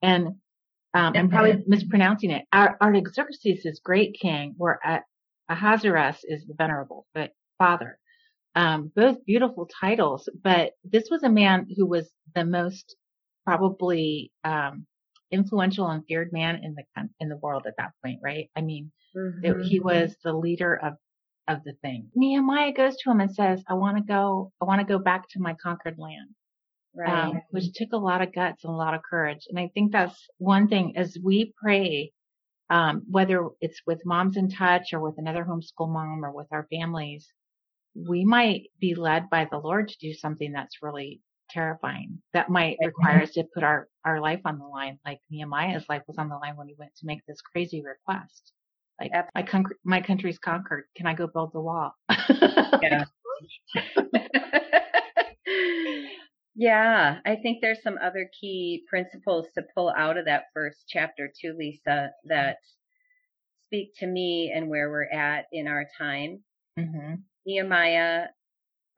And 0.02 0.28
um, 0.96 1.14
I'm 1.16 1.30
probably 1.30 1.64
mispronouncing 1.68 2.32
it. 2.32 2.46
Artaxerxes 2.54 3.66
is 3.66 3.80
great 3.84 4.18
king, 4.20 4.54
where 4.58 4.80
uh, 4.86 5.00
Ahasuerus 5.50 6.24
is 6.24 6.46
the 6.46 6.54
venerable, 6.54 7.06
but 7.14 7.32
father. 7.58 8.00
Um, 8.56 8.92
both 8.96 9.26
beautiful 9.26 9.68
titles, 9.80 10.30
but 10.44 10.74
this 10.84 11.08
was 11.10 11.24
a 11.24 11.30
man 11.30 11.68
who 11.76 11.88
was 11.88 12.12
the 12.36 12.46
most 12.46 12.96
probably 13.46 14.32
um, 14.44 14.86
influential 15.32 15.88
and 15.88 16.06
feared 16.06 16.32
man 16.32 16.64
in 16.64 16.76
the 16.76 17.10
in 17.20 17.30
the 17.30 17.38
world 17.38 17.64
at 17.66 17.74
that 17.78 17.94
point, 18.04 18.20
right? 18.22 18.50
I 18.56 18.62
mean, 18.62 18.92
mm-hmm. 19.18 19.44
it, 19.44 19.66
he 19.66 19.80
was 19.80 20.16
the 20.24 20.34
leader 20.34 20.76
of 20.76 20.94
of 21.48 21.64
the 21.64 21.74
thing. 21.82 22.10
Nehemiah 22.16 22.74
goes 22.74 22.96
to 22.98 23.10
him 23.10 23.22
and 23.22 23.34
says, 23.34 23.64
"I 23.68 23.74
want 23.74 23.98
to 23.98 24.04
go. 24.04 24.52
I 24.62 24.66
want 24.66 24.82
to 24.82 24.88
go 24.88 25.00
back 25.00 25.28
to 25.30 25.40
my 25.40 25.56
conquered 25.56 25.98
land." 25.98 26.30
Right. 26.96 27.10
Um, 27.10 27.42
which 27.50 27.74
took 27.74 27.94
a 27.94 27.98
lot 27.98 28.22
of 28.22 28.36
guts 28.36 28.64
and 28.64 28.72
a 28.72 28.78
lot 28.78 28.94
of 28.94 29.02
courage. 29.02 29.48
And 29.50 29.58
I 29.58 29.72
think 29.74 29.92
that's 29.92 30.28
one 30.38 30.68
thing 30.68 30.96
as 30.96 31.18
we 31.24 31.52
pray 31.60 32.12
um, 32.70 33.04
whether 33.10 33.50
it's 33.62 33.82
with 33.86 34.06
moms 34.06 34.38
in 34.38 34.50
touch 34.50 34.94
or 34.94 35.00
with 35.00 35.18
another 35.18 35.46
homeschool 35.46 35.92
mom 35.92 36.24
or 36.26 36.32
with 36.32 36.48
our 36.52 36.68
families, 36.72 37.28
we 37.96 38.26
might 38.26 38.64
be 38.80 38.96
led 38.96 39.30
by 39.30 39.48
the 39.50 39.58
Lord 39.58 39.88
to 39.90 39.98
do 40.00 40.14
something 40.14 40.52
that's 40.52 40.82
really 40.82 41.22
terrifying. 41.50 42.20
That 42.34 42.50
might 42.50 42.78
require 42.84 43.16
mm-hmm. 43.16 43.24
us 43.24 43.32
to 43.32 43.44
put 43.54 43.64
our, 43.64 43.88
our 44.06 44.20
life 44.20 44.42
on 44.46 44.58
the 44.60 44.66
line, 44.66 45.00
like 45.06 45.20
Nehemiah's 45.30 45.86
life 45.90 46.04
was 46.08 46.18
on 46.18 46.30
the 46.30 46.38
line 46.38 46.56
when 46.56 46.68
he 46.68 46.76
went 46.78 46.96
to 46.98 47.06
make 47.06 47.26
this 47.28 47.42
crazy 47.42 47.84
request. 47.84 48.52
Like 49.00 49.12
my, 49.36 49.44
con- 49.44 49.66
my 49.84 50.02
country's 50.02 50.38
conquered. 50.38 50.86
Can 50.96 51.08
I 51.08 51.14
go 51.14 51.28
build 51.28 51.52
the 51.54 51.62
wall? 51.62 51.94
yeah. 52.82 53.06
Yeah, 56.56 57.20
I 57.26 57.36
think 57.38 57.60
there's 57.62 57.82
some 57.82 57.98
other 58.02 58.30
key 58.40 58.84
principles 58.88 59.48
to 59.56 59.66
pull 59.74 59.92
out 59.98 60.18
of 60.18 60.26
that 60.26 60.46
first 60.54 60.84
chapter 60.88 61.32
too, 61.42 61.56
Lisa, 61.58 62.12
that 62.26 62.56
mm-hmm. 62.58 63.68
speak 63.68 63.94
to 63.98 64.08
me 64.08 64.52
and 64.54 64.70
where 64.70 64.90
we're 64.90 65.10
at 65.10 65.46
in 65.52 65.68
our 65.68 65.86
time. 65.98 66.44
Mm-hmm. 66.78 67.16
Nehemiah, 67.46 68.28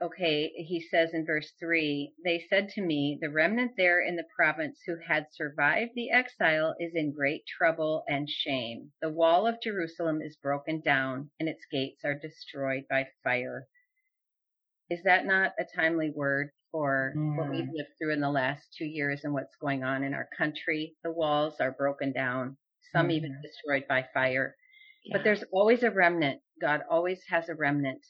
okay, 0.01 0.51
he 0.55 0.81
says 0.89 1.09
in 1.13 1.25
verse 1.25 1.51
three, 1.59 2.13
they 2.23 2.45
said 2.49 2.69
to 2.69 2.81
me, 2.81 3.17
the 3.21 3.29
remnant 3.29 3.71
there 3.77 4.01
in 4.01 4.15
the 4.15 4.27
province 4.35 4.79
who 4.85 4.95
had 5.07 5.27
survived 5.31 5.91
the 5.95 6.11
exile 6.11 6.75
is 6.79 6.93
in 6.95 7.11
great 7.11 7.43
trouble 7.45 8.03
and 8.07 8.29
shame. 8.29 8.91
The 9.01 9.09
wall 9.09 9.47
of 9.47 9.61
Jerusalem 9.61 10.21
is 10.21 10.37
broken 10.37 10.81
down 10.81 11.31
and 11.39 11.49
its 11.49 11.65
gates 11.71 12.05
are 12.05 12.17
destroyed 12.17 12.83
by 12.89 13.07
fire. 13.23 13.67
Is 14.89 15.01
that 15.03 15.25
not 15.25 15.53
a 15.59 15.65
timely 15.65 16.11
word 16.11 16.51
for 16.75 17.13
mm. 17.15 17.37
what 17.37 17.49
we've 17.49 17.69
lived 17.73 17.91
through 17.97 18.11
in 18.11 18.19
the 18.19 18.29
last 18.29 18.67
two 18.77 18.83
years 18.83 19.21
and 19.23 19.33
what's 19.33 19.55
going 19.61 19.85
on 19.85 20.03
in 20.03 20.13
our 20.13 20.27
country. 20.37 20.93
The 21.05 21.11
walls 21.11 21.55
are 21.61 21.71
broken 21.71 22.11
down, 22.11 22.57
some 22.91 23.07
mm. 23.07 23.13
even 23.13 23.31
mm-hmm. 23.31 23.41
destroyed 23.41 23.85
by 23.87 24.05
fire. 24.13 24.57
Yeah. 25.05 25.17
But 25.17 25.23
there's 25.23 25.43
always 25.51 25.83
a 25.83 25.91
remnant. 25.91 26.41
God 26.61 26.81
always 26.89 27.21
has 27.29 27.49
a 27.49 27.55
remnant. 27.55 28.05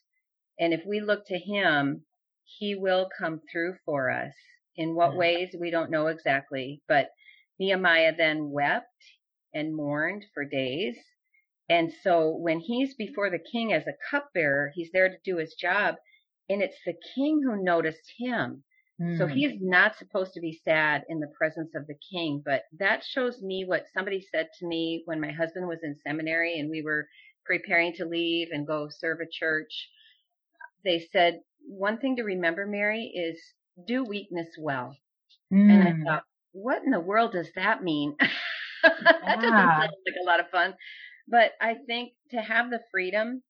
And 0.59 0.73
if 0.73 0.81
we 0.85 1.01
look 1.01 1.25
to 1.27 1.37
Him, 1.37 2.05
He 2.45 2.75
will 2.75 3.09
come 3.17 3.41
through 3.51 3.75
for 3.85 4.09
us. 4.09 4.33
In 4.77 4.95
what 4.95 5.11
mm. 5.11 5.17
ways, 5.17 5.55
we 5.59 5.71
don't 5.71 5.91
know 5.91 6.07
exactly. 6.07 6.81
But 6.87 7.09
Nehemiah 7.59 8.15
then 8.15 8.49
wept 8.49 8.87
and 9.53 9.75
mourned 9.75 10.25
for 10.33 10.45
days. 10.45 10.97
And 11.69 11.91
so 12.03 12.29
when 12.29 12.59
he's 12.59 12.93
before 12.93 13.29
the 13.29 13.39
king 13.39 13.73
as 13.73 13.87
a 13.87 13.97
cupbearer, 14.11 14.71
he's 14.75 14.91
there 14.91 15.09
to 15.09 15.17
do 15.23 15.37
his 15.37 15.55
job 15.55 15.95
and 16.49 16.61
it's 16.61 16.77
the 16.85 16.93
king 17.15 17.41
who 17.43 17.63
noticed 17.63 18.13
him. 18.17 18.63
Mm. 19.01 19.17
So 19.17 19.27
hmm. 19.27 19.33
he's 19.33 19.53
not 19.59 19.97
supposed 19.97 20.33
to 20.33 20.39
be 20.39 20.59
sad 20.63 21.03
in 21.09 21.19
the 21.19 21.31
presence 21.37 21.71
of 21.75 21.85
the 21.87 21.97
king, 22.11 22.41
but 22.45 22.63
that 22.79 23.03
shows 23.03 23.41
me 23.41 23.65
what 23.65 23.85
somebody 23.93 24.25
said 24.31 24.49
to 24.59 24.67
me 24.67 25.03
when 25.05 25.19
my 25.19 25.31
husband 25.31 25.67
was 25.67 25.79
in 25.83 25.97
seminary 26.05 26.59
and 26.59 26.69
we 26.69 26.81
were 26.81 27.07
preparing 27.45 27.93
to 27.93 28.05
leave 28.05 28.49
and 28.51 28.65
go 28.65 28.87
serve 28.89 29.19
a 29.19 29.29
church. 29.29 29.89
They 30.83 31.07
said, 31.11 31.41
one 31.67 31.97
thing 31.97 32.15
to 32.17 32.23
remember, 32.23 32.65
Mary, 32.65 33.11
is 33.13 33.39
do 33.85 34.03
weakness 34.03 34.47
well. 34.57 34.95
Mm. 35.53 35.71
And 35.71 35.87
I 35.87 35.91
hmm. 35.91 36.03
thought, 36.03 36.23
what 36.53 36.83
in 36.83 36.91
the 36.91 36.99
world 36.99 37.33
does 37.33 37.49
that 37.55 37.83
mean? 37.83 38.15
that 38.83 39.23
doesn't 39.25 39.49
sound 39.49 39.79
like 39.81 40.15
a 40.21 40.25
lot 40.25 40.39
of 40.39 40.49
fun. 40.49 40.73
But 41.27 41.51
I 41.59 41.75
think 41.85 42.13
to 42.31 42.37
have 42.37 42.69
the 42.69 42.79
freedom 42.91 43.41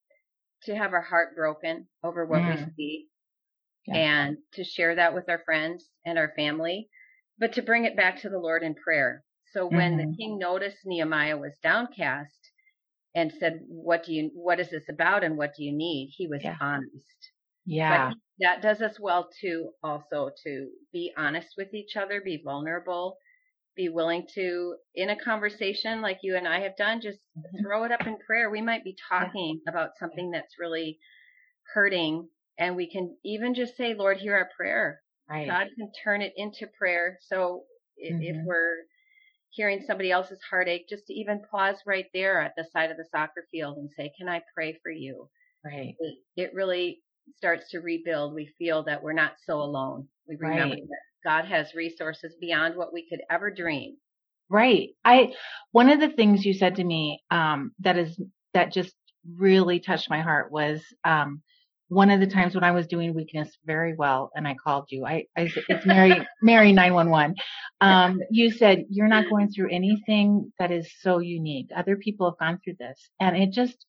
to 0.64 0.76
have 0.76 0.94
our 0.94 1.02
heart 1.02 1.36
broken 1.36 1.88
over 2.04 2.26
what 2.26 2.40
mm. 2.40 2.56
we 2.56 2.72
see 2.76 3.08
yeah. 3.88 3.96
and 3.96 4.38
to 4.54 4.64
share 4.64 4.96
that 4.96 5.14
with 5.14 5.30
our 5.30 5.42
friends 5.46 5.90
and 6.06 6.18
our 6.18 6.34
family, 6.36 6.90
but 7.40 7.54
to 7.54 7.62
bring 7.62 7.86
it 7.86 7.96
back 7.96 8.22
to 8.22 8.30
the 8.30 8.40
Lord 8.40 8.64
in 8.64 8.76
prayer. 8.76 9.24
So 9.54 9.68
when 9.68 9.98
mm-hmm. 9.98 10.12
the 10.12 10.18
king 10.18 10.38
noticed 10.38 10.78
Nehemiah 10.86 11.38
was 11.38 11.54
downcast 11.64 12.52
and 13.16 13.32
said, 13.40 13.62
"What 13.68 14.04
do 14.04 14.14
you? 14.14 14.32
What 14.34 14.60
is 14.60 14.70
this 14.70 14.90
about? 14.90 15.24
And 15.24 15.38
what 15.38 15.54
do 15.56 15.64
you 15.64 15.72
need?" 15.72 16.14
He 16.16 16.28
was 16.28 16.44
yeah. 16.44 16.58
honest. 16.60 17.32
Yeah, 17.66 18.10
but 18.10 18.18
that 18.40 18.62
does 18.62 18.82
us 18.82 19.00
well 19.00 19.30
too. 19.42 19.70
Also, 19.82 20.30
to 20.44 20.70
be 20.92 21.14
honest 21.18 21.56
with 21.58 21.74
each 21.74 21.96
other, 21.96 22.22
be 22.22 22.42
vulnerable, 22.44 23.18
be 23.76 23.90
willing 23.90 24.28
to, 24.36 24.76
in 24.94 25.10
a 25.10 25.20
conversation 25.20 26.02
like 26.02 26.20
you 26.22 26.36
and 26.36 26.48
I 26.48 26.60
have 26.62 26.76
done, 26.78 27.02
just 27.02 27.20
Mhm. 27.38 27.62
throw 27.62 27.84
it 27.84 27.92
up 27.92 28.06
in 28.06 28.18
prayer. 28.18 28.50
We 28.50 28.62
might 28.62 28.84
be 28.84 28.96
talking 29.10 29.62
about 29.68 29.98
something 29.98 30.32
that's 30.32 30.60
really 30.60 31.00
hurting, 31.74 32.30
and 32.58 32.76
we 32.76 32.90
can 32.90 33.16
even 33.24 33.54
just 33.54 33.76
say, 33.78 33.94
Lord, 33.94 34.18
hear 34.18 34.36
our 34.36 34.50
prayer. 34.56 35.02
Right. 35.30 35.48
God 35.48 35.68
can 35.78 35.92
turn 36.04 36.22
it 36.22 36.34
into 36.38 36.68
prayer. 36.68 37.18
So 37.22 37.64
if 37.98 38.36
Mhm. 38.36 38.46
we're 38.46 38.86
hearing 39.50 39.82
somebody 39.82 40.12
else's 40.12 40.42
heartache, 40.50 40.88
just 40.90 41.08
to 41.08 41.14
even 41.14 41.42
pause 41.50 41.78
right 41.86 42.08
there 42.14 42.42
at 42.42 42.54
the 42.56 42.66
side 42.66 42.92
of 42.92 42.98
the 42.98 43.06
soccer 43.06 43.48
field 43.52 43.78
and 43.78 43.90
say, 43.92 44.12
Can 44.18 44.30
I 44.30 44.42
pray 44.54 44.74
for 44.84 44.92
you? 44.92 45.30
Right. 45.64 45.96
It, 46.00 46.20
it 46.36 46.54
really 46.54 47.02
starts 47.38 47.70
to 47.72 47.80
rebuild. 47.80 48.34
We 48.34 48.48
feel 48.58 48.84
that 48.84 49.02
we're 49.02 49.14
not 49.14 49.34
so 49.46 49.62
alone. 49.62 50.08
We 50.28 50.36
remember 50.36 50.76
Right. 50.76 50.84
that 50.84 51.02
God 51.24 51.46
has 51.46 51.74
resources 51.74 52.36
beyond 52.40 52.76
what 52.76 52.94
we 52.94 53.08
could 53.10 53.22
ever 53.30 53.50
dream. 53.50 53.98
Right. 54.50 54.90
I 55.04 55.34
one 55.72 55.90
of 55.90 56.00
the 56.00 56.10
things 56.10 56.46
you 56.46 56.54
said 56.54 56.76
to 56.76 56.84
me 56.84 57.24
um 57.32 57.74
that 57.80 57.98
is 57.98 58.20
that 58.54 58.72
just 58.72 58.94
really 59.36 59.80
touched 59.80 60.10
my 60.10 60.22
heart 60.22 60.52
was 60.52 60.84
um 61.04 61.42
one 61.88 62.10
of 62.10 62.20
the 62.20 62.28
times 62.28 62.56
when 62.56 62.64
I 62.64 62.72
was 62.72 62.88
doing 62.88 63.14
weakness 63.14 63.58
very 63.66 63.94
well 63.94 64.32
and 64.36 64.48
I 64.48 64.56
called 64.56 64.86
you. 64.90 65.06
I, 65.06 65.26
I 65.38 65.52
it's 65.70 65.86
Mary 65.86 66.26
Mary 66.42 66.72
911. 66.74 67.36
Um 67.82 68.20
you 68.32 68.52
said 68.52 68.86
you're 68.90 69.08
not 69.08 69.30
going 69.30 69.50
through 69.50 69.70
anything 69.72 70.52
that 70.60 70.72
is 70.72 70.92
so 71.02 71.20
unique. 71.20 71.70
Other 71.76 71.96
people 71.96 72.30
have 72.30 72.40
gone 72.40 72.60
through 72.64 72.76
this. 72.80 73.10
And 73.20 73.38
it 73.38 73.52
just 73.52 73.86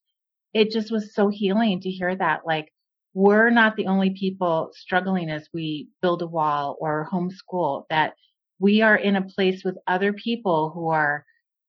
it 0.53 0.71
just 0.71 0.91
was 0.91 1.13
so 1.13 1.29
healing 1.29 1.81
to 1.81 1.89
hear 1.89 2.15
that 2.15 2.41
like 2.45 2.71
we're 3.13 3.49
not 3.49 3.75
the 3.75 3.87
only 3.87 4.11
people 4.11 4.69
struggling 4.73 5.29
as 5.29 5.49
we 5.51 5.89
build 6.01 6.21
a 6.21 6.27
wall 6.27 6.77
or 6.79 7.09
homeschool 7.11 7.85
that 7.89 8.13
we 8.59 8.81
are 8.81 8.95
in 8.95 9.15
a 9.15 9.23
place 9.23 9.63
with 9.63 9.77
other 9.87 10.13
people 10.13 10.69
who 10.69 10.89
are 10.89 11.25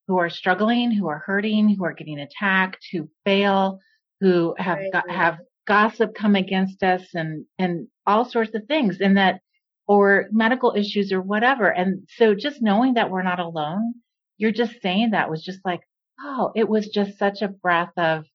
who 0.09 0.19
are 0.19 0.31
struggling, 0.31 0.91
who 0.91 1.09
are 1.09 1.19
hurting, 1.19 1.69
who 1.69 1.85
are 1.85 1.93
getting 1.93 2.19
attacked, 2.19 2.87
who 2.93 3.09
fail, 3.25 3.79
who 4.21 4.55
have 4.59 4.79
got, 4.91 5.09
have 5.11 5.39
gossip 5.69 6.15
come 6.17 6.37
against 6.37 6.83
us 6.85 7.15
and 7.15 7.47
and 7.59 7.89
all 8.07 8.25
sorts 8.27 8.55
of 8.57 8.67
things 8.67 9.01
and 9.01 9.19
that 9.19 9.43
or 9.89 10.29
medical 10.33 10.75
issues 10.77 11.13
or 11.13 11.23
whatever. 11.23 11.69
And 11.71 12.09
so 12.19 12.35
just 12.35 12.63
knowing 12.63 12.95
that 12.95 13.11
we're 13.11 13.23
not 13.25 13.41
alone, 13.41 13.95
you're 14.39 14.53
just 14.53 14.83
saying 14.83 15.13
that 15.13 15.31
was 15.31 15.45
just 15.45 15.61
like, 15.67 15.83
oh, 16.21 16.53
it 16.57 16.69
was 16.69 16.89
just 16.89 17.19
such 17.19 17.43
a 17.43 17.49
breath 17.49 17.93
of 17.99 18.27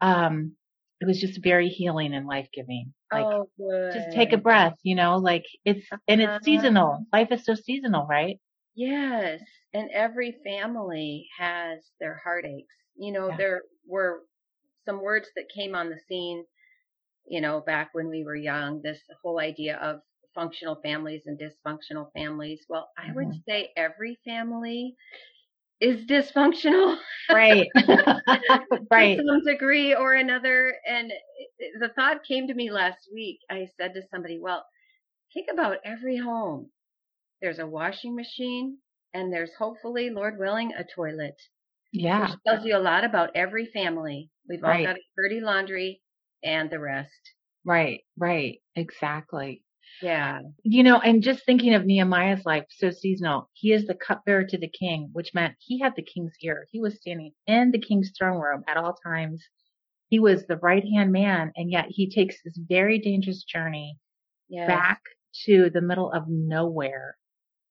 um 0.00 0.56
it 1.00 1.06
was 1.06 1.20
just 1.20 1.42
very 1.42 1.68
healing 1.68 2.14
and 2.14 2.26
life 2.26 2.48
giving. 2.54 2.94
Like 3.12 3.28
oh, 3.32 3.48
just 3.92 4.10
take 4.12 4.32
a 4.32 4.38
breath, 4.38 4.74
you 4.84 4.96
know, 4.96 5.18
like 5.18 5.44
it's, 5.64 5.86
and 6.08 6.20
Uh-huh. 6.22 6.36
it's 6.36 6.44
seasonal. 6.44 7.06
Life 7.12 7.32
is 7.32 7.44
so 7.44 7.54
seasonal, 7.54 8.06
right? 8.06 8.40
Yes, 8.74 9.40
and 9.74 9.90
every 9.90 10.32
family 10.44 11.28
has 11.38 11.90
their 12.00 12.20
heartaches. 12.24 12.68
You 12.96 13.12
know, 13.12 13.28
Yeah. 13.28 13.36
there 13.36 13.62
were 13.86 14.22
some 14.86 15.02
words 15.02 15.30
that 15.36 15.48
came 15.54 15.74
on 15.74 15.90
the 15.90 15.98
scene, 16.08 16.44
you 17.26 17.40
know, 17.40 17.60
back 17.60 17.90
when 17.92 18.08
we 18.08 18.24
were 18.24 18.36
young, 18.36 18.80
this 18.82 19.00
whole 19.22 19.40
idea 19.40 19.76
of 19.78 20.00
functional 20.34 20.76
families 20.82 21.22
and 21.26 21.38
dysfunctional 21.38 22.12
families. 22.12 22.64
Well, 22.68 22.90
I 22.98 23.12
would 23.14 23.28
Mhm. 23.28 23.42
say 23.48 23.70
every 23.76 24.18
family 24.24 24.96
is 25.80 26.04
dysfunctional 26.06 26.98
Right. 27.30 27.72
right. 28.90 29.24
to 29.24 29.24
some 29.26 29.44
degree 29.44 29.94
or 29.94 30.14
another. 30.14 30.74
And 30.86 31.12
the 31.80 31.88
thought 31.90 32.24
came 32.24 32.46
to 32.48 32.54
me 32.54 32.70
last 32.70 33.08
week. 33.12 33.40
I 33.50 33.68
said 33.76 33.94
to 33.94 34.02
somebody, 34.10 34.38
well, 34.40 34.64
think 35.32 35.48
about 35.52 35.78
every 35.84 36.16
home. 36.16 36.70
There's 37.40 37.58
a 37.58 37.66
washing 37.66 38.14
machine 38.16 38.78
and 39.14 39.32
there's 39.32 39.54
hopefully, 39.58 40.10
Lord 40.10 40.38
willing, 40.38 40.72
a 40.74 40.84
toilet. 40.84 41.40
Yeah. 41.92 42.34
Which 42.34 42.36
tells 42.46 42.64
you 42.64 42.76
a 42.76 42.78
lot 42.78 43.04
about 43.04 43.30
every 43.34 43.66
family. 43.66 44.30
We've 44.48 44.64
all 44.64 44.78
Right. 44.78 44.82
got 44.82 44.96
a 44.96 45.00
dirty 45.16 45.40
laundry 45.40 46.02
and 46.44 46.70
the 46.70 46.78
rest. 46.80 47.12
Right. 47.64 48.00
Right. 48.16 48.60
Exactly. 48.76 49.62
Yeah. 50.00 50.40
You 50.64 50.82
know, 50.82 50.98
and 50.98 51.22
just 51.22 51.44
thinking 51.46 51.74
of 51.74 51.84
Nehemiah's 51.84 52.44
life, 52.44 52.64
so 52.70 52.90
seasonal. 52.90 53.48
He 53.52 53.72
is 53.72 53.86
the 53.86 53.94
cupbearer 53.94 54.44
to 54.44 54.58
the 54.58 54.68
king, 54.68 55.10
which 55.12 55.34
meant 55.34 55.54
he 55.58 55.78
had 55.78 55.94
the 55.96 56.02
king's 56.02 56.34
ear. 56.42 56.66
He 56.72 56.80
was 56.80 56.96
standing 56.96 57.32
in 57.46 57.70
the 57.70 57.78
king's 57.80 58.12
throne 58.18 58.40
room 58.40 58.64
at 58.68 58.76
all 58.76 58.94
times. 58.94 59.44
He 60.08 60.18
was 60.18 60.46
the 60.46 60.56
right 60.58 60.84
hand 60.94 61.12
man, 61.12 61.52
and 61.56 61.70
yet 61.70 61.86
he 61.88 62.08
takes 62.10 62.36
this 62.42 62.56
very 62.58 62.98
dangerous 62.98 63.44
journey 63.44 63.98
Yes. 64.48 64.68
back 64.68 65.00
to 65.46 65.70
the 65.70 65.80
middle 65.80 66.12
of 66.12 66.28
nowhere 66.28 67.16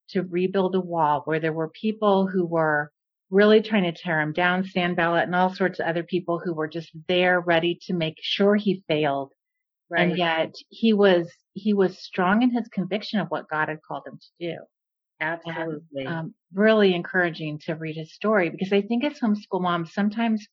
to 0.10 0.23
rebuild 0.23 0.75
a 0.75 0.79
wall 0.81 1.21
where 1.25 1.39
there 1.39 1.53
were 1.53 1.69
people 1.69 2.27
who 2.27 2.45
were 2.45 2.91
really 3.31 3.61
trying 3.61 3.83
to 3.83 3.93
tear 3.93 4.19
him 4.19 4.33
down, 4.33 4.65
Sanballat 4.65 5.23
and 5.23 5.35
all 5.35 5.55
sorts 5.55 5.79
of 5.79 5.87
other 5.87 6.03
people 6.03 6.37
who 6.37 6.53
were 6.53 6.67
just 6.67 6.91
there 7.07 7.39
ready 7.39 7.79
to 7.87 7.93
make 7.93 8.17
sure 8.21 8.55
he 8.55 8.83
failed. 8.87 9.31
right. 9.89 10.01
And 10.01 10.17
yet 10.17 10.53
he 10.69 10.93
was, 10.93 11.31
he 11.53 11.73
was 11.73 11.97
strong 11.97 12.43
in 12.43 12.51
his 12.51 12.67
conviction 12.67 13.19
of 13.19 13.29
what 13.29 13.49
God 13.49 13.69
had 13.69 13.79
called 13.81 14.03
him 14.05 14.19
to 14.19 14.47
do. 14.47 14.57
Absolutely. 15.21 16.05
Um, 16.05 16.33
really 16.53 16.93
encouraging 16.93 17.59
to 17.59 17.75
read 17.75 17.95
his 17.95 18.13
story 18.13 18.49
because 18.49 18.73
I 18.73 18.81
think 18.81 19.03
as 19.03 19.19
homeschool 19.19 19.61
moms, 19.61 19.93
sometimes 19.93 20.45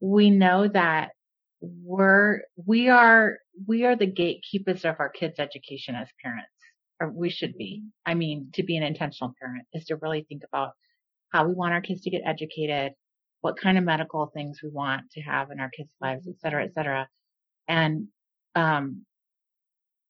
we 0.00 0.30
know 0.30 0.68
that 0.68 1.10
we're, 1.60 2.42
we 2.64 2.88
are, 2.90 3.38
we 3.66 3.84
are 3.84 3.96
the 3.96 4.06
gatekeepers 4.06 4.84
of 4.84 4.96
our 4.98 5.08
kids' 5.08 5.38
education 5.38 5.94
as 5.94 6.08
parents, 6.22 6.48
or 7.00 7.10
we 7.10 7.30
should 7.30 7.56
be. 7.56 7.82
I 8.06 8.14
mean, 8.14 8.50
to 8.54 8.62
be 8.62 8.76
an 8.76 8.82
intentional 8.82 9.34
parent 9.40 9.66
is 9.72 9.86
to 9.86 9.96
really 9.96 10.26
think 10.28 10.42
about 10.50 10.72
how 11.32 11.46
we 11.46 11.54
want 11.54 11.72
our 11.72 11.80
kids 11.80 12.02
to 12.02 12.10
get 12.10 12.22
educated, 12.24 12.92
what 13.40 13.58
kind 13.58 13.78
of 13.78 13.84
medical 13.84 14.26
things 14.26 14.60
we 14.62 14.68
want 14.70 15.10
to 15.12 15.20
have 15.22 15.50
in 15.50 15.60
our 15.60 15.70
kids' 15.70 15.94
lives, 16.00 16.26
et 16.28 16.38
cetera, 16.40 16.64
et 16.64 16.74
cetera. 16.74 17.08
And, 17.68 18.08
um, 18.54 19.04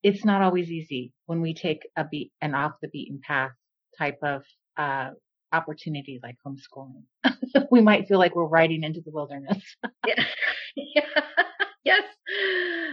it's 0.02 0.24
not 0.24 0.40
always 0.42 0.70
easy 0.70 1.12
when 1.26 1.42
we 1.42 1.52
take 1.54 1.87
a 1.96 2.04
beat, 2.04 2.33
an 2.40 2.54
off 2.54 2.72
the 2.80 2.88
beaten 2.88 3.20
path 3.22 3.52
type 3.98 4.18
of, 4.22 4.42
uh, 4.78 5.11
opportunity 5.52 6.20
like 6.22 6.37
homeschooling. 6.46 7.04
we 7.70 7.80
might 7.80 8.06
feel 8.09 8.18
like 8.18 8.35
we're 8.35 8.44
riding 8.44 8.83
into 8.85 9.00
the 9.00 9.11
wilderness. 9.11 9.62
Yeah. 10.76 11.02
yes. 11.85 12.04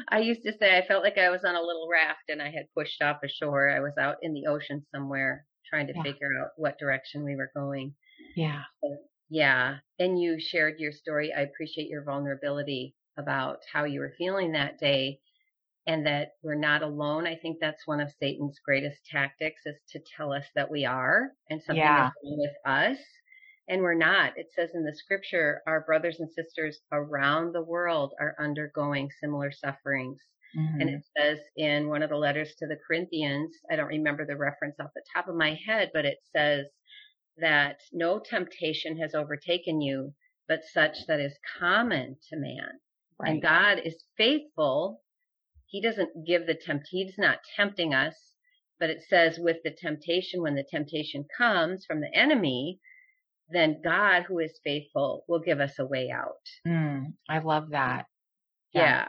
I 0.09 0.19
used 0.19 0.41
to 0.43 0.51
say 0.57 0.75
I 0.75 0.85
felt 0.87 1.03
like 1.03 1.19
I 1.19 1.29
was 1.29 1.43
on 1.45 1.55
a 1.55 1.61
little 1.61 1.87
raft 1.91 2.23
and 2.27 2.41
I 2.41 2.49
had 2.49 2.65
pushed 2.75 3.01
off 3.03 3.17
ashore. 3.23 3.69
I 3.69 3.81
was 3.81 3.93
out 3.99 4.15
in 4.23 4.33
the 4.33 4.47
ocean 4.47 4.83
somewhere 4.93 5.45
trying 5.69 5.87
to 5.87 5.93
Yeah. 5.95 6.03
figure 6.03 6.29
out 6.41 6.51
what 6.57 6.79
direction 6.79 7.23
we 7.23 7.35
were 7.35 7.51
going. 7.55 7.95
Yeah. 8.35 8.63
Yeah. 9.29 9.79
And 9.99 10.21
you 10.21 10.39
shared 10.39 10.79
your 10.79 10.91
story. 10.91 11.33
I 11.33 11.41
appreciate 11.41 11.89
your 11.89 12.03
vulnerability 12.03 12.95
about 13.17 13.59
how 13.71 13.83
you 13.83 13.99
were 13.99 14.13
feeling 14.17 14.51
that 14.53 14.79
day 14.79 15.19
and 15.87 16.05
that 16.05 16.33
we're 16.43 16.55
not 16.55 16.81
alone. 16.83 17.25
I 17.25 17.35
think 17.35 17.59
that's 17.59 17.87
one 17.87 17.99
of 18.01 18.11
Satan's 18.19 18.59
greatest 18.59 19.05
tactics 19.05 19.61
is 19.65 19.77
to 19.91 19.99
tell 20.15 20.33
us 20.33 20.45
that 20.55 20.69
we 20.69 20.85
are 20.85 21.31
and 21.49 21.61
something 21.61 21.77
Yeah. 21.83 22.07
is 22.07 22.13
wrong 22.23 22.37
with 22.39 22.55
us. 22.65 22.97
And 23.69 23.81
we're 23.81 23.95
not. 23.95 24.37
It 24.37 24.47
says 24.53 24.69
in 24.73 24.85
the 24.85 24.95
scripture, 24.95 25.61
our 25.67 25.81
brothers 25.81 26.19
and 26.21 26.31
sisters 26.31 26.79
around 26.93 27.53
the 27.53 27.61
world 27.63 28.13
are 28.19 28.35
undergoing 28.39 29.09
similar 29.19 29.51
sufferings. 29.51 30.21
Mhm. 30.55 30.81
And 30.81 30.89
it 30.89 31.03
says 31.17 31.39
in 31.55 31.89
one 31.89 32.03
of 32.03 32.09
the 32.09 32.17
letters 32.17 32.55
to 32.55 32.67
the 32.67 32.77
Corinthians, 32.87 33.55
I 33.71 33.75
don't 33.75 33.87
remember 33.87 34.25
the 34.25 34.37
reference 34.37 34.79
off 34.79 34.91
the 34.95 35.03
top 35.13 35.27
of 35.27 35.35
my 35.35 35.53
head, 35.65 35.91
but 35.93 36.05
it 36.05 36.19
says 36.35 36.67
that 37.37 37.79
no 37.91 38.19
temptation 38.19 38.97
has 38.99 39.13
overtaken 39.13 39.81
you, 39.81 40.13
but 40.47 40.63
such 40.63 41.05
that 41.07 41.19
is 41.19 41.37
common 41.59 42.17
to 42.29 42.37
man. 42.37 42.79
right. 43.19 43.31
And 43.33 43.41
God 43.41 43.79
is 43.83 44.03
faithful. 44.17 45.03
He 45.67 45.81
doesn't 45.81 46.25
give 46.25 46.45
the 46.47 46.55
tempt, 46.55 46.87
he's 46.89 47.17
not 47.17 47.39
tempting 47.55 47.93
us, 47.93 48.15
but 48.79 48.89
it 48.89 49.03
says 49.03 49.37
with 49.39 49.57
the 49.63 49.71
temptation, 49.71 50.41
when 50.41 50.55
the 50.55 50.63
temptation 50.63 51.25
comes 51.37 51.85
from 51.85 51.99
the 51.99 52.13
enemy, 52.13 52.79
then 53.49 53.81
God 53.83 54.23
who 54.23 54.39
is 54.39 54.59
faithful 54.63 55.25
will 55.27 55.39
give 55.39 55.59
us 55.59 55.77
a 55.79 55.85
way 55.85 56.09
out. 56.11 56.41
Mm, 56.65 57.13
I 57.29 57.39
love 57.39 57.69
that. 57.71 58.05
Yeah. 58.73 59.07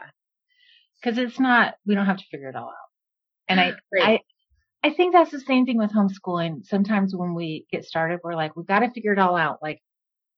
Cause 1.03 1.17
it's 1.17 1.39
not, 1.39 1.75
we 1.85 1.95
don't 1.95 2.05
have 2.05 2.17
to 2.17 2.25
figure 2.29 2.49
it 2.49 2.55
all 2.55 2.69
out. 2.69 2.89
And 3.47 3.59
I, 3.59 3.73
Great. 3.91 4.03
I, 4.03 4.19
I 4.83 4.93
think 4.93 5.13
that's 5.13 5.31
the 5.31 5.39
same 5.41 5.65
thing 5.65 5.77
with 5.77 5.91
homeschooling. 5.91 6.65
Sometimes 6.65 7.15
when 7.15 7.33
we 7.33 7.65
get 7.71 7.85
started, 7.85 8.19
we're 8.23 8.35
like, 8.35 8.55
we've 8.55 8.65
got 8.65 8.79
to 8.79 8.91
figure 8.91 9.13
it 9.13 9.19
all 9.19 9.35
out. 9.35 9.59
Like, 9.61 9.81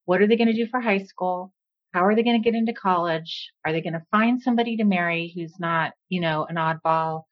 what 0.05 0.21
are 0.21 0.27
they 0.27 0.35
going 0.35 0.47
to 0.47 0.53
do 0.53 0.67
for 0.67 0.81
high 0.81 1.03
school? 1.03 1.53
How 1.93 2.05
are 2.05 2.15
they 2.15 2.23
going 2.23 2.41
to 2.41 2.43
get 2.43 2.57
into 2.57 2.73
college? 2.73 3.51
Are 3.65 3.71
they 3.71 3.81
going 3.81 3.93
to 3.93 4.05
find 4.09 4.41
somebody 4.41 4.77
to 4.77 4.83
marry 4.83 5.31
who's 5.35 5.53
not, 5.59 5.93
you 6.09 6.21
know, 6.21 6.45
an 6.49 6.55
oddball? 6.55 7.23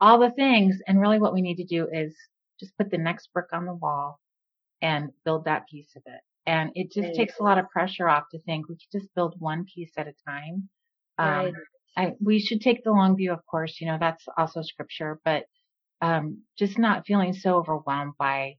All 0.00 0.18
the 0.18 0.30
things. 0.30 0.80
And 0.86 1.00
really 1.00 1.18
what 1.18 1.34
we 1.34 1.42
need 1.42 1.56
to 1.56 1.64
do 1.64 1.88
is 1.92 2.14
just 2.60 2.76
put 2.76 2.90
the 2.90 2.98
next 2.98 3.32
brick 3.32 3.52
on 3.52 3.66
the 3.66 3.74
wall 3.74 4.20
and 4.82 5.10
build 5.24 5.46
that 5.46 5.66
piece 5.68 5.96
of 5.96 6.02
it. 6.06 6.20
And 6.46 6.70
it 6.74 6.92
just 6.92 7.14
takes 7.14 7.38
a 7.38 7.42
lot 7.42 7.58
of 7.58 7.70
pressure 7.70 8.08
off 8.08 8.24
to 8.32 8.38
think 8.40 8.68
we 8.68 8.74
could 8.74 9.00
just 9.00 9.14
build 9.14 9.34
one 9.38 9.64
piece 9.64 9.92
at 9.96 10.08
a 10.08 10.14
time. 10.28 10.68
Um, 11.18 11.28
Right. 11.28 11.54
I, 11.96 12.14
we 12.20 12.38
should 12.40 12.60
take 12.60 12.84
the 12.84 12.90
long 12.92 13.16
view, 13.16 13.32
of 13.32 13.44
course, 13.46 13.80
you 13.80 13.86
know, 13.86 13.98
that's 14.00 14.24
also 14.36 14.62
scripture, 14.62 15.20
but, 15.24 15.44
um, 16.00 16.42
just 16.58 16.78
not 16.78 17.06
feeling 17.06 17.32
so 17.32 17.56
overwhelmed 17.56 18.14
by, 18.18 18.56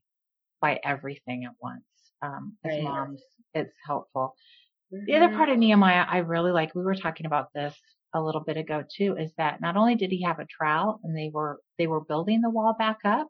by 0.60 0.80
everything 0.84 1.44
at 1.44 1.52
once. 1.60 1.84
Um, 2.22 2.56
as 2.64 2.72
Right. 2.72 2.82
moms, 2.84 3.22
it's 3.52 3.74
helpful. 3.84 4.34
The 4.90 4.98
Mhm. 5.14 5.16
other 5.16 5.28
part 5.36 5.48
of 5.50 5.58
Nehemiah 5.58 6.06
I 6.08 6.18
really 6.18 6.52
like, 6.52 6.74
we 6.74 6.82
were 6.84 6.94
talking 6.94 7.26
about 7.26 7.52
this 7.52 7.74
a 8.14 8.22
little 8.22 8.40
bit 8.40 8.56
ago 8.56 8.84
too, 8.96 9.16
is 9.18 9.32
that 9.36 9.60
not 9.60 9.76
only 9.76 9.96
did 9.96 10.10
he 10.10 10.22
have 10.22 10.38
a 10.38 10.46
trowel 10.46 11.00
and 11.02 11.16
they 11.16 11.30
were, 11.34 11.60
they 11.76 11.86
were 11.86 12.00
building 12.04 12.40
the 12.40 12.50
wall 12.50 12.74
back 12.78 12.98
up 13.04 13.28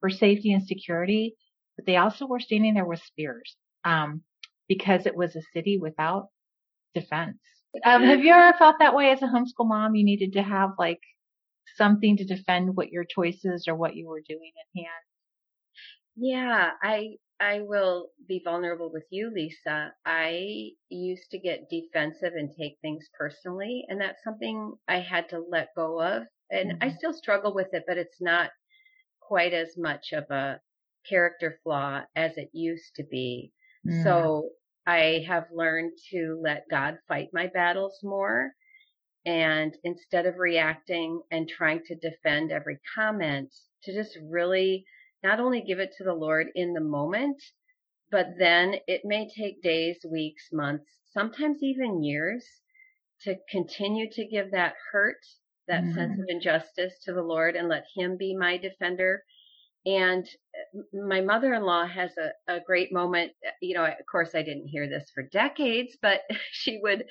for 0.00 0.10
safety 0.10 0.52
and 0.52 0.66
security, 0.66 1.36
but 1.76 1.86
they 1.86 1.96
also 1.96 2.26
were 2.26 2.40
standing 2.40 2.74
there 2.74 2.86
with 2.86 3.02
spears, 3.02 3.56
um, 3.84 4.22
because 4.68 5.06
it 5.06 5.14
was 5.14 5.36
a 5.36 5.42
city 5.52 5.78
without 5.78 6.28
defense. 6.94 7.38
Um, 7.84 8.02
have 8.04 8.20
you 8.24 8.32
ever 8.32 8.56
felt 8.58 8.78
that 8.78 8.94
way 8.94 9.10
as 9.10 9.22
a 9.22 9.26
homeschool 9.26 9.66
mom? 9.68 9.94
You 9.94 10.04
needed 10.04 10.32
to 10.34 10.42
have 10.42 10.70
like 10.78 11.00
something 11.76 12.16
to 12.16 12.24
defend 12.24 12.76
what 12.76 12.90
your 12.90 13.04
choices 13.04 13.66
or 13.68 13.74
what 13.76 13.96
you 13.96 14.06
were 14.08 14.20
doing 14.20 14.52
in 14.74 14.82
hand. 14.84 15.04
Yeah, 16.16 16.72
I 16.82 17.18
I 17.40 17.60
will 17.60 18.10
be 18.26 18.40
vulnerable 18.44 18.90
with 18.92 19.06
you, 19.10 19.30
Lisa. 19.30 19.94
I 20.04 20.72
used 20.88 21.30
to 21.30 21.38
get 21.38 21.68
defensive 21.70 22.34
and 22.34 22.50
take 22.54 22.78
things 22.80 23.08
personally, 23.18 23.84
and 23.88 24.00
that's 24.00 24.22
something 24.22 24.78
I 24.88 25.00
had 25.00 25.28
to 25.30 25.38
let 25.40 25.74
go 25.74 26.00
of. 26.00 26.26
And 26.50 26.74
I 26.80 26.88
Mhm. 26.88 26.98
still 26.98 27.12
struggle 27.12 27.52
with 27.54 27.72
it, 27.74 27.84
but 27.86 27.98
it's 27.98 28.20
not 28.20 28.52
quite 29.20 29.52
as 29.54 29.76
much 29.76 30.12
of 30.12 30.30
a 30.30 30.60
character 31.08 31.58
flaw 31.62 32.04
as 32.16 32.36
it 32.38 32.50
used 32.52 32.94
to 32.96 33.04
be. 33.04 33.52
Mm. 33.86 33.92
So 34.02 34.50
I 34.86 35.24
have 35.28 35.46
learned 35.52 35.92
to 36.10 36.40
let 36.42 36.68
God 36.70 36.98
fight 37.08 37.28
my 37.32 37.46
battles 37.48 38.00
more. 38.02 38.52
And 39.24 39.76
instead 39.84 40.26
of 40.26 40.38
reacting 40.38 41.22
and 41.30 41.48
trying 41.48 41.82
to 41.86 41.94
defend 41.94 42.50
every 42.50 42.80
comment, 42.94 43.54
to 43.84 43.92
just 43.92 44.18
really 44.28 44.84
not 45.22 45.40
only 45.40 45.60
give 45.60 45.78
it 45.78 45.92
to 45.98 46.04
the 46.04 46.14
Lord 46.14 46.48
in 46.54 46.72
the 46.72 46.80
moment, 46.80 47.40
but 48.10 48.26
then 48.38 48.76
it 48.88 49.02
may 49.04 49.28
take 49.28 49.62
days, 49.62 50.04
weeks, 50.08 50.48
months, 50.52 50.86
sometimes 51.12 51.62
even 51.62 52.02
years 52.02 52.44
to 53.22 53.36
continue 53.48 54.10
to 54.10 54.26
give 54.26 54.50
that 54.50 54.74
hurt, 54.90 55.24
that 55.68 55.84
sense 55.94 56.12
mm-hmm. 56.12 56.22
of 56.22 56.28
injustice 56.28 56.94
to 57.04 57.12
the 57.12 57.22
Lord 57.22 57.54
and 57.54 57.68
let 57.68 57.84
Him 57.94 58.16
be 58.16 58.36
my 58.36 58.56
defender. 58.56 59.22
And 59.84 60.26
uh, 60.74 60.82
my 61.06 61.20
mother-in-law 61.20 61.86
has 61.86 62.10
a, 62.18 62.56
a 62.56 62.60
great 62.60 62.92
moment. 62.92 63.32
You 63.60 63.74
know, 63.74 63.84
of 63.84 64.06
course, 64.10 64.34
I 64.34 64.42
didn't 64.42 64.68
hear 64.68 64.88
this 64.88 65.10
for 65.14 65.22
decades, 65.22 65.96
but 66.00 66.20
she 66.52 66.80
would 66.82 67.04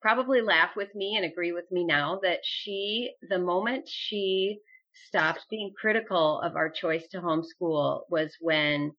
probably 0.00 0.40
laugh 0.40 0.70
with 0.76 0.94
me 0.94 1.16
and 1.16 1.24
agree 1.24 1.52
with 1.52 1.70
me 1.70 1.84
now 1.84 2.20
that 2.22 2.40
she, 2.42 3.12
the 3.28 3.38
moment 3.38 3.88
she 3.88 4.58
stopped 5.06 5.46
being 5.48 5.72
critical 5.80 6.40
of 6.40 6.56
our 6.56 6.68
choice 6.68 7.06
to 7.08 7.20
homeschool 7.20 8.02
was 8.10 8.36
when 8.40 8.92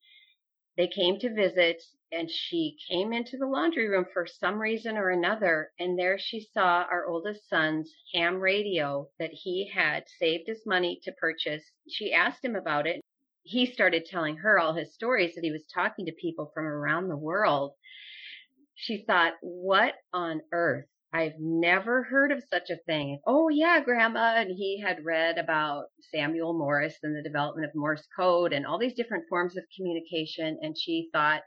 they 0.78 0.88
came 0.88 1.20
to 1.20 1.34
visit 1.34 1.82
and 2.12 2.30
she 2.30 2.78
came 2.90 3.14
into 3.14 3.38
the 3.38 3.46
laundry 3.46 3.88
room 3.90 4.06
for 4.14 4.26
some 4.26 4.60
reason 4.60 4.98
or 4.98 5.10
another 5.10 5.72
and 5.80 5.98
there 5.98 6.18
she 6.18 6.48
saw 6.54 6.84
our 6.90 7.06
oldest 7.08 7.48
son's 7.50 7.92
ham 8.14 8.40
radio 8.40 9.08
that 9.20 9.32
he 9.32 9.70
had 9.74 10.04
saved 10.20 10.48
his 10.48 10.62
money 10.66 11.00
to 11.04 11.12
purchase. 11.14 11.64
She 11.90 12.14
asked 12.14 12.44
him 12.44 12.56
about 12.56 12.88
it. 12.88 13.02
He 13.44 13.66
started 13.66 14.06
telling 14.06 14.38
her 14.38 14.60
all 14.60 14.74
his 14.74 14.94
stories 14.94 15.36
that 15.36 15.44
he 15.44 15.52
was 15.52 15.66
talking 15.74 16.06
to 16.06 16.14
people 16.14 16.52
from 16.54 16.66
around 16.66 17.10
the 17.10 17.18
world. 17.18 17.74
She 18.76 19.04
thought, 19.06 19.34
what 19.42 19.96
on 20.14 20.42
earth? 20.52 20.86
I've 21.14 21.40
never 21.40 22.04
heard 22.04 22.32
of 22.32 22.44
such 22.50 22.72
a 22.72 22.78
thing. 22.88 23.20
Oh 23.28 23.50
yeah, 23.50 23.80
grandma. 23.82 24.34
And 24.36 24.50
he 24.50 24.80
had 24.80 25.06
read 25.06 25.38
about 25.38 25.86
Samuel 26.12 26.58
Morse 26.58 26.98
and 27.04 27.16
the 27.16 27.22
development 27.22 27.68
of 27.68 27.76
Morse 27.76 28.08
code 28.18 28.52
and 28.52 28.66
all 28.66 28.80
these 28.80 28.96
different 28.96 29.26
forms 29.30 29.56
of 29.56 29.64
communication. 29.76 30.58
And 30.64 30.76
she 30.76 31.10
thought 31.14 31.44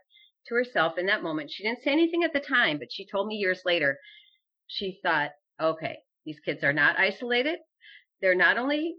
to 0.47 0.55
herself 0.55 0.97
in 0.97 1.07
that 1.07 1.23
moment, 1.23 1.51
she 1.51 1.63
didn't 1.63 1.83
say 1.83 1.91
anything 1.91 2.23
at 2.23 2.31
the 2.31 2.39
time, 2.39 2.77
but 2.77 2.93
she 2.93 3.05
told 3.05 3.27
me 3.27 3.35
years 3.35 3.61
later, 3.65 3.99
she 4.67 4.99
thought, 5.03 5.31
okay, 5.61 5.97
these 6.25 6.39
kids 6.39 6.63
are 6.63 6.73
not 6.73 6.97
isolated. 6.97 7.59
They're 8.21 8.35
not 8.35 8.57
only 8.57 8.95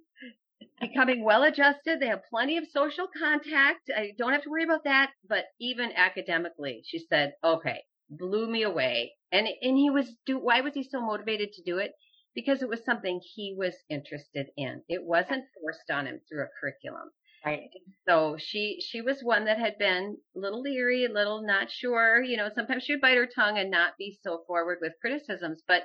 becoming 0.80 1.24
well 1.24 1.42
adjusted, 1.42 2.00
they 2.00 2.06
have 2.06 2.22
plenty 2.30 2.56
of 2.56 2.66
social 2.68 3.08
contact. 3.18 3.90
I 3.94 4.12
don't 4.16 4.32
have 4.32 4.42
to 4.42 4.50
worry 4.50 4.64
about 4.64 4.84
that. 4.84 5.10
But 5.28 5.46
even 5.60 5.92
academically, 5.92 6.82
she 6.86 6.98
said, 6.98 7.34
okay, 7.42 7.84
blew 8.10 8.48
me 8.50 8.62
away. 8.62 9.14
And 9.32 9.46
and 9.46 9.76
he 9.76 9.90
was 9.90 10.16
do 10.26 10.38
why 10.38 10.60
was 10.60 10.74
he 10.74 10.82
so 10.82 11.00
motivated 11.00 11.52
to 11.52 11.62
do 11.62 11.78
it? 11.78 11.92
Because 12.34 12.62
it 12.62 12.68
was 12.68 12.84
something 12.84 13.20
he 13.34 13.54
was 13.58 13.74
interested 13.90 14.48
in. 14.56 14.82
It 14.88 15.02
wasn't 15.04 15.44
forced 15.60 15.90
on 15.90 16.06
him 16.06 16.20
through 16.28 16.44
a 16.44 16.48
curriculum. 16.60 17.10
Right. 17.44 17.70
So 18.08 18.36
she 18.38 18.80
she 18.80 19.00
was 19.00 19.22
one 19.22 19.44
that 19.44 19.58
had 19.58 19.78
been 19.78 20.16
a 20.34 20.38
little 20.38 20.60
leery, 20.60 21.04
a 21.04 21.12
little 21.12 21.42
not 21.42 21.70
sure. 21.70 22.22
You 22.22 22.36
know, 22.36 22.50
sometimes 22.54 22.84
she 22.84 22.94
would 22.94 23.00
bite 23.00 23.16
her 23.16 23.26
tongue 23.26 23.58
and 23.58 23.70
not 23.70 23.96
be 23.98 24.18
so 24.22 24.42
forward 24.46 24.78
with 24.80 24.94
criticisms. 25.00 25.62
But 25.66 25.84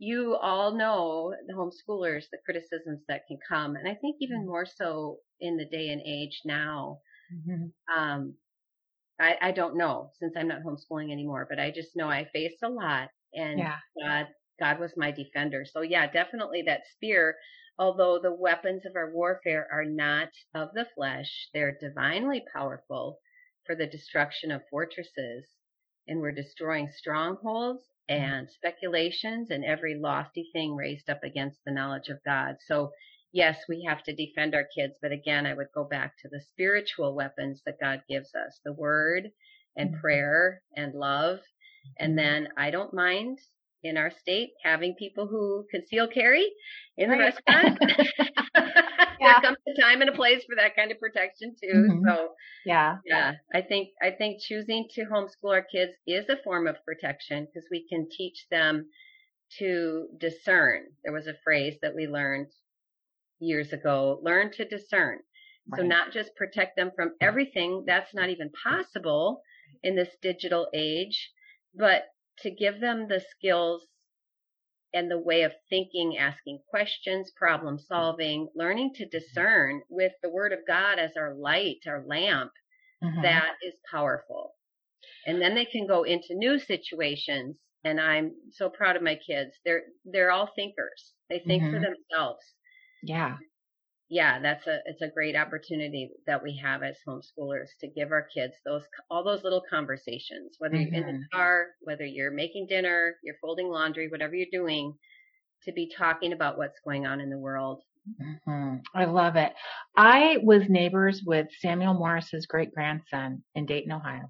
you 0.00 0.36
all 0.36 0.72
know 0.76 1.34
the 1.46 1.54
homeschoolers, 1.54 2.26
the 2.32 2.40
criticisms 2.44 3.04
that 3.08 3.26
can 3.28 3.38
come, 3.48 3.76
and 3.76 3.88
I 3.88 3.94
think 3.96 4.18
even 4.20 4.46
more 4.46 4.66
so 4.66 5.20
in 5.40 5.58
the 5.58 5.66
day 5.66 5.90
and 5.90 6.02
age 6.04 6.42
now. 6.46 7.02
Mhm. 7.30 7.72
Um, 7.94 8.38
I, 9.20 9.38
I 9.40 9.52
don't 9.52 9.76
know 9.76 10.10
since 10.18 10.34
I'm 10.36 10.48
not 10.48 10.62
homeschooling 10.62 11.12
anymore, 11.12 11.46
but 11.48 11.60
I 11.60 11.70
just 11.70 11.96
know 11.96 12.08
I 12.10 12.28
faced 12.32 12.62
a 12.64 12.68
lot, 12.68 13.10
and 13.34 13.58
Yeah. 13.58 13.80
God 14.02 14.28
God 14.58 14.80
was 14.80 14.96
my 14.96 15.10
defender. 15.12 15.64
So 15.66 15.82
yeah, 15.82 16.10
definitely 16.10 16.62
that 16.62 16.86
spear. 16.86 17.38
Although 17.78 18.18
the 18.20 18.34
weapons 18.34 18.84
of 18.86 18.96
our 18.96 19.12
warfare 19.12 19.68
are 19.72 19.84
not 19.86 20.30
of 20.54 20.74
the 20.74 20.86
flesh, 20.94 21.48
they're 21.54 21.78
divinely 21.78 22.44
powerful 22.52 23.20
for 23.66 23.74
the 23.76 23.86
destruction 23.86 24.50
of 24.50 24.68
fortresses, 24.70 25.48
and 26.08 26.20
we're 26.20 26.32
destroying 26.32 26.90
strongholds 26.90 27.84
and 28.10 28.50
speculations 28.50 29.50
and 29.52 29.64
every 29.64 29.96
lofty 30.00 30.50
thing 30.54 30.76
raised 30.76 31.10
up 31.10 31.24
against 31.24 31.60
the 31.66 31.72
knowledge 31.72 32.10
of 32.10 32.20
God. 32.26 32.56
So 32.68 32.92
yes, 33.32 33.58
we 33.70 33.84
have 33.88 34.04
to 34.04 34.16
defend 34.16 34.54
our 34.56 34.66
kids, 34.76 34.94
but 35.02 35.12
again, 35.12 35.46
I 35.46 35.54
would 35.54 35.68
go 35.74 35.84
back 35.84 36.14
to 36.22 36.30
the 36.30 36.42
spiritual 36.52 37.16
weapons 37.16 37.62
that 37.66 37.80
God 37.80 38.02
gives 38.10 38.34
us, 38.36 38.60
the 38.66 38.74
word 38.74 39.32
and 39.78 39.90
Mhm. 39.90 40.02
prayer 40.02 40.62
and 40.76 40.94
love. 40.94 41.40
And 42.00 42.18
then 42.18 42.50
I 42.58 42.72
don't 42.72 42.94
mind 42.94 43.40
in 43.84 43.98
our 43.98 44.12
state 44.12 44.52
having 44.64 44.96
people 44.96 45.28
who 45.28 45.66
conceal 45.72 46.08
carry 46.08 46.50
in 46.98 47.10
the 47.10 47.18
Right. 47.18 47.18
restaurant. 47.18 47.78
Yeah. 49.20 49.40
there 49.40 49.40
comes 49.42 49.58
a 49.68 49.80
time 49.80 50.00
and 50.00 50.10
a 50.10 50.14
place 50.14 50.44
for 50.44 50.56
that 50.56 50.76
kind 50.76 50.90
of 50.92 50.98
protection 51.00 51.54
too. 51.60 51.86
Mhm. 51.88 52.04
So 52.06 52.34
Yeah. 52.64 52.98
yeah, 53.04 53.34
I 53.54 53.62
think 53.62 53.90
I 54.02 54.10
think 54.10 54.42
choosing 54.42 54.88
to 54.94 55.04
homeschool 55.06 55.52
our 55.54 55.62
kids 55.62 55.92
is 56.06 56.28
a 56.28 56.36
form 56.42 56.66
of 56.66 56.84
protection 56.84 57.46
because 57.46 57.68
we 57.70 57.86
can 57.88 58.08
teach 58.10 58.46
them 58.50 58.90
to 59.58 60.08
discern. 60.18 60.86
There 61.04 61.12
was 61.12 61.26
a 61.26 61.34
phrase 61.44 61.78
that 61.82 61.94
we 61.94 62.06
learned 62.06 62.48
years 63.40 63.72
ago, 63.72 64.20
learn 64.22 64.50
to 64.52 64.64
discern. 64.64 65.20
So 65.76 65.82
not 65.82 66.12
just 66.12 66.34
protect 66.36 66.76
them 66.76 66.90
from 66.96 67.14
everything, 67.20 67.84
that's 67.86 68.14
not 68.14 68.28
even 68.30 68.50
possible 68.50 69.42
in 69.82 69.96
this 69.96 70.16
digital 70.22 70.68
age, 70.74 71.32
but 71.74 72.08
to 72.38 72.50
give 72.50 72.80
them 72.80 73.08
the 73.08 73.20
skills 73.20 73.86
and 74.94 75.10
the 75.10 75.18
way 75.18 75.42
of 75.42 75.52
thinking, 75.68 76.18
asking 76.18 76.60
questions, 76.68 77.30
problem 77.36 77.78
solving, 77.78 78.48
learning 78.54 78.94
to 78.94 79.06
discern 79.08 79.82
with 79.88 80.12
the 80.22 80.30
word 80.30 80.52
of 80.52 80.66
God 80.66 80.98
as 80.98 81.16
our 81.16 81.34
light, 81.34 81.78
our 81.86 82.04
lamp 82.06 82.52
Mhm. 83.02 83.22
that 83.22 83.56
is 83.62 83.74
powerful. 83.90 84.54
And 85.26 85.40
then 85.42 85.54
they 85.54 85.66
can 85.66 85.86
go 85.86 86.04
into 86.04 86.34
new 86.34 86.58
situations. 86.58 87.56
And 87.84 88.00
I'm 88.00 88.34
so 88.52 88.70
proud 88.70 88.96
of 88.96 89.02
my 89.02 89.16
kids. 89.16 89.52
They're, 89.64 89.84
they're 90.04 90.30
all 90.32 90.50
thinkers. 90.56 91.14
They 91.30 91.40
think 91.40 91.68
for 91.70 91.78
Mhm. 91.78 91.80
themselves. 91.80 92.44
Yeah. 93.02 93.38
Yeah, 94.10 94.40
that's 94.40 94.66
a, 94.66 94.80
it's 94.86 95.02
a 95.02 95.08
great 95.08 95.36
opportunity 95.36 96.10
that 96.26 96.42
we 96.42 96.56
have 96.56 96.82
as 96.82 96.96
homeschoolers 97.06 97.68
to 97.80 97.86
give 97.88 98.10
our 98.10 98.22
kids 98.34 98.54
those, 98.64 98.82
all 99.08 99.22
those 99.22 99.44
little 99.44 99.62
conversations, 99.70 100.56
whether 100.58 100.76
you're 100.76 100.92
in 100.94 101.06
the 101.06 101.12
Mhm. 101.12 101.24
car, 101.32 101.68
whether 101.82 102.04
you're 102.04 102.32
making 102.32 102.66
dinner, 102.66 103.14
you're 103.22 103.36
folding 103.40 103.68
laundry, 103.68 104.08
whatever 104.08 104.34
you're 104.34 104.48
doing, 104.50 104.92
to 105.62 105.72
be 105.72 105.92
talking 105.96 106.32
about 106.32 106.58
what's 106.58 106.80
going 106.80 107.06
on 107.06 107.20
in 107.20 107.30
the 107.30 107.38
world. 107.38 107.84
hmm 108.44 108.76
I 108.94 109.04
love 109.04 109.36
it. 109.36 109.54
I 109.96 110.38
was 110.42 110.68
neighbors 110.68 111.22
with 111.24 111.46
Samuel 111.60 111.94
Morse's 111.94 112.46
great 112.46 112.74
grandson 112.74 113.44
in 113.54 113.64
Dayton, 113.66 113.92
Ohio. 113.92 114.28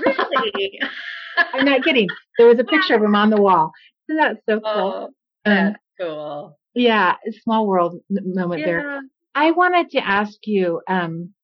Really? 0.00 0.80
I'm 1.52 1.64
not 1.64 1.84
kidding. 1.84 2.08
There 2.38 2.48
was 2.48 2.58
a 2.58 2.64
picture 2.72 2.94
of 2.96 3.02
him 3.02 3.14
on 3.14 3.30
the 3.30 3.40
wall. 3.40 3.72
Isn't 4.08 4.20
that 4.20 4.36
so 4.48 4.60
cool? 4.60 4.64
oh, 4.66 5.04
Um, 5.04 5.12
that's 5.44 5.76
cool. 6.00 6.58
Yeah, 6.74 7.16
small 7.42 7.66
world 7.66 8.00
moment 8.10 8.64
there. 8.64 9.02
I 9.34 9.50
wanted 9.50 9.90
to 9.90 10.06
ask 10.06 10.46
you, 10.46 10.80
um, 10.88 11.34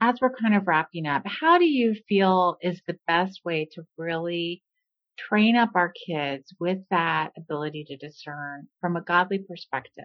as 0.00 0.20
we're 0.20 0.34
kind 0.34 0.54
of 0.54 0.66
wrapping 0.66 1.06
up, 1.06 1.22
how 1.26 1.58
do 1.58 1.66
you 1.66 1.94
feel 2.08 2.56
is 2.62 2.80
the 2.86 2.98
best 3.06 3.40
way 3.44 3.68
to 3.72 3.82
really 3.96 4.62
train 5.18 5.56
up 5.56 5.70
our 5.74 5.92
kids 6.06 6.54
with 6.60 6.78
that 6.90 7.32
ability 7.36 7.84
to 7.84 7.96
discern 7.96 8.68
from 8.80 8.96
a 8.96 9.02
godly 9.02 9.38
perspective? 9.38 10.04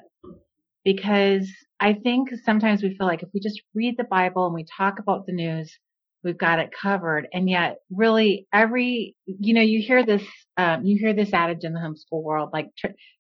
because 0.84 1.50
I 1.80 1.94
think 1.94 2.30
sometimes 2.44 2.84
we 2.84 2.96
feel 2.96 3.08
like 3.08 3.24
if 3.24 3.30
we 3.34 3.40
just 3.40 3.62
read 3.74 3.98
the 3.98 4.04
Bible 4.04 4.46
and 4.46 4.56
we 4.56 4.66
talk 4.66 5.00
about 5.00 5.26
the 5.26 5.34
news, 5.34 5.78
we've 6.24 6.38
got 6.38 6.60
it 6.60 6.72
covered. 6.72 7.28
And 7.34 7.50
yet 7.50 7.78
really 7.92 8.48
every, 8.54 9.16
you 9.26 9.54
know, 9.54 9.62
you 9.62 9.82
hear 9.82 10.06
this, 10.06 10.24
um, 10.58 10.86
you 10.86 10.98
hear 10.98 11.14
this 11.14 11.34
adage 11.34 11.64
in 11.64 11.74
the 11.74 11.80
homeschool 11.80 12.24
world, 12.24 12.50
like, 12.54 12.70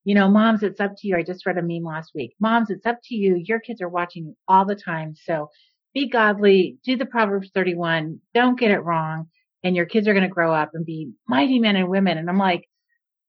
you 0.03 0.15
know, 0.15 0.29
moms, 0.29 0.63
it's 0.63 0.79
up 0.79 0.93
to 0.97 1.07
you. 1.07 1.17
I 1.17 1.23
just 1.23 1.45
read 1.45 1.57
a 1.57 1.61
meme 1.61 1.83
last 1.83 2.11
week. 2.15 2.33
Moms, 2.39 2.69
it's 2.69 2.85
up 2.85 2.99
to 3.05 3.15
you. 3.15 3.41
Your 3.45 3.59
kids 3.59 3.81
are 3.81 3.89
watching 3.89 4.25
you 4.25 4.37
all 4.47 4.65
the 4.65 4.75
time. 4.75 5.15
So 5.15 5.49
be 5.93 6.09
godly, 6.09 6.77
do 6.83 6.97
the 6.97 7.05
Proverbs 7.05 7.51
31, 7.53 8.19
don't 8.33 8.59
get 8.59 8.71
it 8.71 8.79
wrong. 8.79 9.29
And 9.63 9.75
your 9.75 9.85
kids 9.85 10.07
are 10.07 10.13
going 10.13 10.27
to 10.27 10.33
grow 10.33 10.53
up 10.53 10.71
and 10.73 10.85
be 10.85 11.11
mighty 11.27 11.59
men 11.59 11.75
and 11.75 11.87
women. 11.87 12.17
And 12.17 12.29
I'm 12.29 12.37
like, 12.37 12.67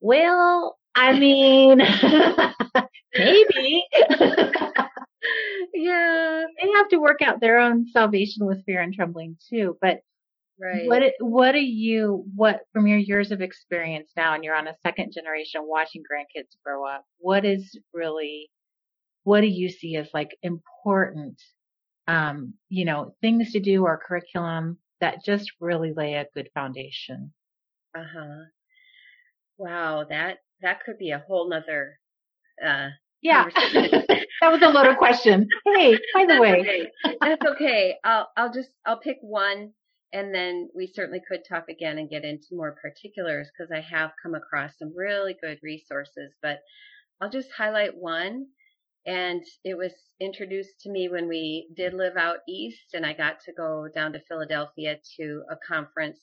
well, 0.01 0.77
I 0.95 1.19
mean, 1.19 1.79
maybe. 3.15 3.85
yeah. 5.85 6.44
They 6.61 6.70
have 6.73 6.88
to 6.88 6.99
work 6.99 7.23
out 7.23 7.40
their 7.40 7.59
own 7.59 7.87
salvation 7.88 8.47
with 8.47 8.64
fear 8.64 8.81
and 8.81 8.94
trembling 8.94 9.37
too. 9.51 9.77
But 9.81 10.01
right. 10.61 10.87
what 10.87 11.03
what 11.20 11.53
do 11.53 11.61
you 11.61 12.25
what 12.35 12.62
from 12.73 12.87
your 12.87 12.99
years 12.99 13.31
of 13.31 13.40
experience 13.40 14.11
now 14.16 14.35
and 14.35 14.42
you're 14.42 14.57
on 14.57 14.68
a 14.68 14.77
second 14.83 15.12
generation 15.12 15.62
watching 15.64 16.03
grandkids 16.03 16.57
grow 16.64 16.87
up, 16.87 17.05
what 17.18 17.44
is 17.44 17.79
really 17.92 18.51
what 19.25 19.40
do 19.40 19.47
you 19.47 19.68
see 19.68 19.97
as 19.97 20.09
like 20.12 20.37
important 20.42 21.40
um, 22.07 22.55
you 22.68 22.85
know, 22.85 23.14
things 23.23 23.53
to 23.53 23.61
do 23.61 23.85
or 23.85 23.97
curriculum 24.07 24.79
that 25.01 25.25
just 25.25 25.51
really 25.61 25.94
lay 25.94 26.14
a 26.14 26.27
good 26.35 26.51
foundation? 26.53 27.33
Uh-huh. 27.97 28.44
Wow, 29.57 30.05
that 30.09 30.38
that 30.61 30.83
could 30.85 30.99
be 30.99 31.11
a 31.11 31.25
whole 31.27 31.49
nother 31.49 31.99
uh 32.64 32.88
yeah. 33.25 33.47
that 33.55 34.53
was 34.53 34.63
a 34.63 34.69
loaded 34.69 34.99
question. 34.99 35.49
Hey, 35.65 35.99
by 36.15 36.27
the 36.27 36.41
way. 36.41 36.91
Okay. 37.05 37.17
That's 37.21 37.47
okay. 37.47 37.97
I'll 38.05 38.29
I'll 38.37 38.53
just 38.53 38.71
I'll 38.87 38.99
pick 38.99 39.19
one 39.23 39.73
and 40.13 40.33
then 40.33 40.69
we 40.75 40.87
certainly 40.87 41.21
could 41.27 41.41
talk 41.49 41.65
again 41.69 41.99
and 41.99 42.09
get 42.09 42.25
into 42.25 42.49
more 42.53 42.77
particulars 42.81 43.51
because 43.51 43.73
I 43.73 43.81
have 43.81 44.13
come 44.23 44.35
across 44.35 44.79
some 44.79 44.93
really 44.97 45.37
good 45.43 45.59
resources, 45.63 46.33
but 46.41 46.61
I'll 47.21 47.31
just 47.31 47.51
highlight 47.51 47.97
one. 47.97 48.47
And 49.07 49.43
it 49.65 49.77
was 49.77 49.93
introduced 50.21 50.81
to 50.83 50.91
me 50.91 51.09
when 51.09 51.27
we 51.27 51.69
did 51.77 51.95
live 51.95 52.17
out 52.17 52.39
east 52.49 52.95
and 52.95 53.05
I 53.05 53.13
got 53.13 53.41
to 53.41 53.53
go 53.53 53.89
down 53.95 54.13
to 54.13 54.23
Philadelphia 54.29 54.99
to 55.17 55.43
a 55.51 55.57
conference 55.57 56.21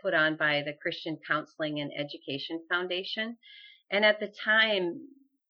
put 0.00 0.14
on 0.14 0.36
by 0.36 0.62
the 0.64 0.74
Christian 0.80 1.18
Counseling 1.26 1.80
and 1.80 1.90
Education 1.96 2.60
Foundation. 2.70 3.36
And 3.90 4.04
at 4.04 4.20
the 4.20 4.32
time, 4.44 5.00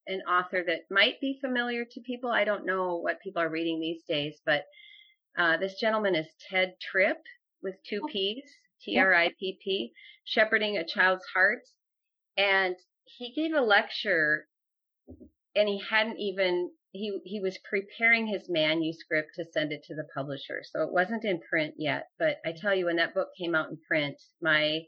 an 0.06 0.20
author 0.22 0.62
that 0.66 0.82
might 0.90 1.20
be 1.20 1.38
familiar 1.40 1.84
to 1.84 2.00
people. 2.00 2.30
I 2.30 2.44
don't 2.44 2.66
know 2.66 2.96
what 2.96 3.20
people 3.20 3.42
are 3.42 3.48
reading 3.48 3.80
these 3.80 4.02
days, 4.08 4.40
but 4.44 4.64
uh, 5.38 5.56
this 5.56 5.80
gentleman 5.80 6.14
is 6.14 6.26
Tedd 6.50 6.72
Tripp 6.80 7.22
with 7.62 7.74
two 7.88 8.02
P's, 8.10 8.44
T 8.82 8.98
R 8.98 9.14
I 9.14 9.30
P 9.38 9.58
P, 9.62 9.92
Shepherding 10.24 10.76
a 10.76 10.84
Child's 10.84 11.24
Heart. 11.32 11.62
And 12.36 12.76
he 13.04 13.32
gave 13.32 13.54
a 13.54 13.60
lecture 13.60 14.46
and 15.54 15.68
he 15.68 15.80
hadn't 15.88 16.18
even 16.18 16.70
he 16.92 17.18
he 17.24 17.40
was 17.40 17.58
preparing 17.68 18.26
his 18.26 18.48
manuscript 18.48 19.30
to 19.36 19.44
send 19.52 19.72
it 19.72 19.84
to 19.84 19.94
the 19.94 20.06
publisher. 20.14 20.62
So 20.62 20.82
it 20.82 20.92
wasn't 20.92 21.24
in 21.24 21.40
print 21.40 21.74
yet, 21.78 22.08
but 22.18 22.36
I 22.44 22.52
tell 22.52 22.74
you 22.74 22.86
when 22.86 22.96
that 22.96 23.14
book 23.14 23.28
came 23.38 23.54
out 23.54 23.70
in 23.70 23.78
print, 23.88 24.16
my 24.40 24.80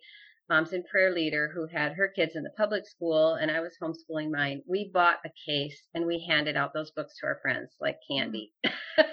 Moms 0.48 0.72
in 0.72 0.82
Prayer 0.84 1.12
leader 1.12 1.50
who 1.52 1.66
had 1.66 1.92
her 1.92 2.08
kids 2.08 2.36
in 2.36 2.42
the 2.42 2.50
public 2.56 2.86
school 2.86 3.34
and 3.34 3.50
I 3.50 3.60
was 3.60 3.76
homeschooling 3.82 4.30
mine. 4.30 4.62
We 4.66 4.90
bought 4.92 5.18
a 5.24 5.30
case 5.44 5.80
and 5.94 6.06
we 6.06 6.24
handed 6.28 6.56
out 6.56 6.72
those 6.72 6.90
books 6.92 7.14
to 7.20 7.26
our 7.26 7.38
friends 7.42 7.70
like 7.80 7.98
candy. 8.10 8.52
Mm. 8.64 8.72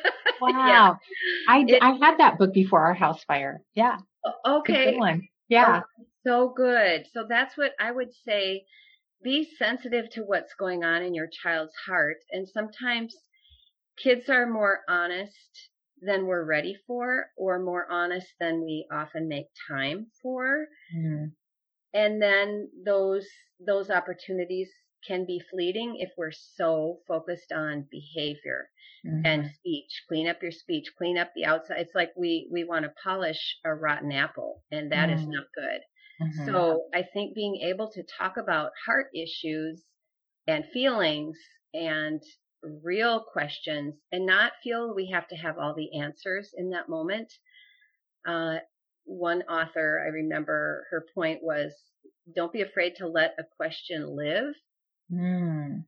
Wow. 0.42 0.50
yeah. 0.68 0.94
I, 1.48 1.64
It- 1.66 1.82
I 1.82 1.92
had 1.92 2.18
that 2.20 2.38
book 2.38 2.54
before 2.54 2.82
our 2.82 2.94
house 2.94 3.24
fire. 3.24 3.62
Yeah. 3.76 3.98
Okay. 4.46 5.00
Yeah. 5.48 5.82
Oh, 5.84 6.04
so 6.26 6.50
good. 6.54 7.06
So 7.14 7.26
that's 7.30 7.56
what 7.58 7.72
I 7.80 7.92
would 7.92 8.10
say. 8.28 8.66
Be 9.24 9.48
sensitive 9.58 10.10
to 10.12 10.24
what's 10.24 10.54
going 10.56 10.84
on 10.84 11.02
in 11.02 11.14
your 11.14 11.28
child's 11.28 11.76
heart. 11.86 12.18
And 12.32 12.46
sometimes 12.50 13.16
kids 13.98 14.28
are 14.28 14.46
more 14.46 14.82
honest 14.90 15.70
than 16.06 16.28
we're 16.28 16.46
ready 16.46 16.76
for 16.88 17.28
or 17.38 17.60
more 17.60 17.90
honest 17.92 18.28
than 18.40 18.64
we 18.64 18.88
often 18.92 19.28
make 19.28 19.48
time 19.70 20.08
for. 20.22 20.68
Mm. 20.94 21.34
And 21.94 22.22
then 22.22 22.70
those, 22.86 23.28
those 23.60 23.90
opportunities 23.90 24.70
can 25.08 25.26
be 25.26 25.40
fleeting 25.40 25.98
if 25.98 26.12
we're 26.18 26.32
so 26.32 27.02
focused 27.08 27.52
on 27.52 27.88
behavior 27.90 28.70
Mhm. 29.06 29.24
and 29.24 29.46
speech. 29.48 30.04
Clean 30.08 30.28
up 30.28 30.42
your 30.42 30.52
speech, 30.52 30.94
clean 30.98 31.18
up 31.18 31.32
the 31.36 31.46
outside. 31.46 31.80
It's 31.80 31.96
like 31.96 32.14
we, 32.18 32.50
we 32.52 32.64
want 32.64 32.84
to 32.86 32.94
polish 33.04 33.60
a 33.66 33.74
rotten 33.74 34.12
apple 34.12 34.64
and 34.72 34.92
that 34.92 35.10
is 35.10 35.22
Mm. 35.22 35.30
not 35.30 35.48
good. 35.56 35.82
Mhm. 36.22 36.46
So 36.46 36.90
I 36.94 37.04
think 37.04 37.36
being 37.36 37.58
able 37.58 37.92
to 37.92 38.04
talk 38.04 38.38
about 38.38 38.72
heart 38.86 39.08
issues 39.16 39.84
and 40.48 40.66
feelings 40.68 41.38
and 41.74 42.22
real 42.84 43.20
questions 43.20 43.96
and 44.12 44.26
not 44.26 44.54
feel 44.64 44.94
we 44.94 45.10
have 45.12 45.28
to 45.28 45.36
have 45.36 45.58
all 45.58 45.74
the 45.74 46.00
answers 46.00 46.52
in 46.58 46.70
that 46.72 46.90
moment. 46.90 47.32
Uh, 48.28 48.58
one 49.06 49.42
author, 49.44 50.02
I 50.06 50.10
remember 50.10 50.88
her 50.92 51.06
point 51.14 51.40
was, 51.42 51.74
don't 52.36 52.54
be 52.54 52.62
afraid 52.62 52.96
to 52.98 53.08
let 53.08 53.36
a 53.38 53.44
question 53.58 54.16
live. 54.16 54.54
Mm. 55.12 55.84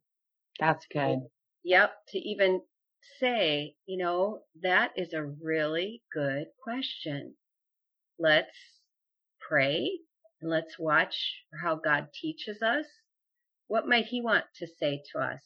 That's 0.60 0.86
good. 0.92 1.20
Yep. 1.64 1.92
To 2.10 2.20
even 2.20 2.62
say, 3.20 3.76
you 3.86 3.98
know, 3.98 4.42
that 4.62 4.92
is 4.96 5.14
a 5.14 5.24
really 5.24 6.04
good 6.14 6.48
question. 6.62 7.36
Let's 8.20 8.58
pray 9.40 9.92
and 10.42 10.50
let's 10.50 10.78
watch 10.78 11.16
how 11.62 11.76
God 11.76 12.10
teaches 12.14 12.62
us. 12.62 12.86
What 13.68 13.88
might 13.88 14.06
he 14.06 14.22
want 14.22 14.46
to 14.58 14.68
say 14.80 15.02
to 15.14 15.20
us 15.20 15.42